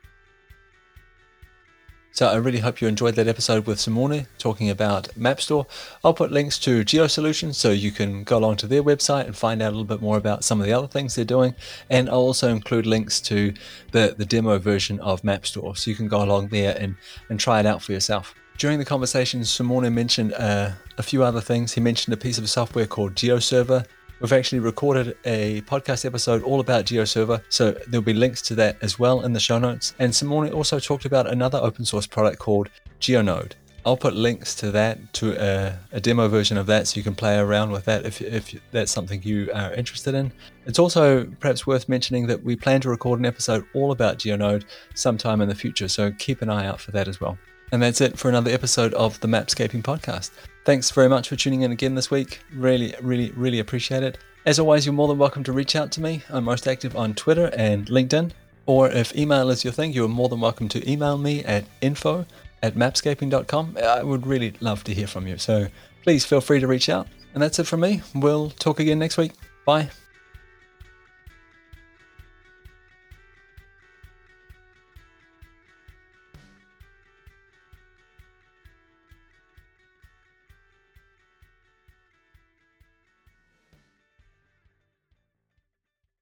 So 2.13 2.27
I 2.27 2.35
really 2.35 2.59
hope 2.59 2.79
you 2.79 2.87
enjoyed 2.87 3.15
that 3.15 3.27
episode 3.27 3.65
with 3.65 3.79
Simone 3.79 4.27
talking 4.37 4.69
about 4.69 5.07
MapStore. 5.17 5.65
I'll 6.03 6.13
put 6.13 6.31
links 6.31 6.59
to 6.59 6.85
GeoSolutions 6.85 7.55
so 7.55 7.71
you 7.71 7.91
can 7.91 8.23
go 8.23 8.37
along 8.37 8.57
to 8.57 8.67
their 8.67 8.83
website 8.83 9.25
and 9.25 9.35
find 9.35 9.63
out 9.63 9.69
a 9.69 9.75
little 9.75 9.83
bit 9.83 9.99
more 9.99 10.17
about 10.17 10.43
some 10.43 10.59
of 10.59 10.67
the 10.67 10.73
other 10.73 10.85
things 10.85 11.15
they're 11.15 11.25
doing. 11.25 11.55
And 11.89 12.09
I'll 12.09 12.17
also 12.17 12.49
include 12.49 12.85
links 12.85 13.19
to 13.21 13.51
the, 13.93 14.13
the 14.15 14.25
demo 14.25 14.59
version 14.59 14.99
of 14.99 15.23
MapStore 15.23 15.75
so 15.75 15.89
you 15.89 15.95
can 15.95 16.07
go 16.07 16.23
along 16.23 16.49
there 16.49 16.77
and, 16.79 16.97
and 17.29 17.39
try 17.39 17.59
it 17.59 17.65
out 17.65 17.81
for 17.81 17.93
yourself. 17.93 18.35
During 18.57 18.79
the 18.79 18.85
conversation, 18.85 19.43
Simone 19.43 19.93
mentioned 19.93 20.33
uh, 20.33 20.71
a 20.97 21.03
few 21.03 21.23
other 21.23 21.41
things. 21.41 21.73
He 21.73 21.81
mentioned 21.81 22.13
a 22.13 22.17
piece 22.17 22.37
of 22.37 22.49
software 22.49 22.85
called 22.85 23.15
GeoServer. 23.15 23.85
We've 24.21 24.31
actually 24.31 24.59
recorded 24.59 25.17
a 25.25 25.61
podcast 25.61 26.05
episode 26.05 26.43
all 26.43 26.61
about 26.61 26.85
GeoServer, 26.85 27.41
so 27.49 27.71
there'll 27.87 28.03
be 28.05 28.13
links 28.13 28.41
to 28.43 28.55
that 28.55 28.77
as 28.81 28.97
well 28.97 29.21
in 29.25 29.33
the 29.33 29.39
show 29.39 29.59
notes. 29.59 29.93
And 29.99 30.15
Simone 30.15 30.53
also 30.53 30.79
talked 30.79 31.03
about 31.03 31.29
another 31.29 31.57
open 31.57 31.83
source 31.83 32.07
product 32.07 32.39
called 32.39 32.69
GeoNode. 33.01 33.53
I'll 33.85 33.97
put 33.97 34.13
links 34.13 34.55
to 34.55 34.71
that, 34.71 35.13
to 35.15 35.33
a, 35.33 35.77
a, 35.91 35.99
demo 35.99 36.29
version 36.29 36.57
of 36.57 36.67
that, 36.67 36.87
so 36.87 36.97
you 36.97 37.03
can 37.03 37.15
play 37.15 37.37
around 37.37 37.71
with 37.71 37.83
that 37.83 38.05
if, 38.05 38.21
if 38.21 38.55
that's 38.71 38.93
something 38.93 39.21
you 39.23 39.51
are 39.53 39.73
interested 39.73 40.13
in. 40.13 40.31
It's 40.65 40.79
also 40.79 41.25
perhaps 41.41 41.67
worth 41.67 41.89
mentioning 41.89 42.27
that 42.27 42.43
we 42.43 42.55
plan 42.55 42.79
to 42.81 42.89
record 42.89 43.19
an 43.19 43.25
episode 43.25 43.65
all 43.73 43.91
about 43.91 44.19
GeoNode 44.19 44.63
sometime 44.95 45.41
in 45.41 45.49
the 45.49 45.55
future, 45.55 45.89
so 45.89 46.13
keep 46.13 46.41
an 46.41 46.49
eye 46.49 46.65
out 46.65 46.79
for 46.79 46.91
that 46.91 47.09
as 47.09 47.19
well. 47.19 47.37
And 47.73 47.81
that's 47.81 48.01
it 48.01 48.19
for 48.19 48.29
another 48.29 48.51
episode 48.51 48.93
of 48.93 49.19
the 49.21 49.27
Mapscaping 49.27 49.81
Podcast. 49.81 50.29
Thanks 50.63 50.91
very 50.91 51.09
much 51.09 51.29
for 51.29 51.35
tuning 51.35 51.63
in 51.63 51.71
again 51.71 51.95
this 51.95 52.11
week. 52.11 52.39
Really, 52.53 52.93
really, 53.01 53.31
really 53.31 53.57
appreciate 53.57 54.03
it. 54.03 54.19
As 54.45 54.59
always, 54.59 54.85
you're 54.85 54.93
more 54.93 55.07
than 55.07 55.17
welcome 55.17 55.43
to 55.45 55.51
reach 55.51 55.75
out 55.75 55.91
to 55.93 56.01
me. 56.01 56.21
I'm 56.29 56.43
most 56.43 56.67
active 56.67 56.95
on 56.95 57.15
Twitter 57.15 57.49
and 57.57 57.87
LinkedIn. 57.87 58.29
Or 58.67 58.91
if 58.91 59.15
email 59.15 59.49
is 59.49 59.63
your 59.63 59.73
thing, 59.73 59.91
you're 59.91 60.07
more 60.07 60.29
than 60.29 60.39
welcome 60.39 60.69
to 60.69 60.87
email 60.87 61.17
me 61.17 61.43
at 61.45 61.65
info 61.81 62.27
at 62.61 62.75
mapscaping.com. 62.75 63.79
I 63.83 64.03
would 64.03 64.27
really 64.27 64.53
love 64.59 64.83
to 64.83 64.93
hear 64.93 65.07
from 65.07 65.25
you. 65.25 65.39
So 65.39 65.65
please 66.03 66.23
feel 66.23 66.41
free 66.41 66.59
to 66.59 66.67
reach 66.67 66.89
out. 66.89 67.07
And 67.33 67.41
that's 67.41 67.57
it 67.57 67.65
from 67.65 67.79
me. 67.79 68.03
We'll 68.13 68.51
talk 68.51 68.79
again 68.81 68.99
next 68.99 69.17
week. 69.17 69.31
Bye. 69.65 69.89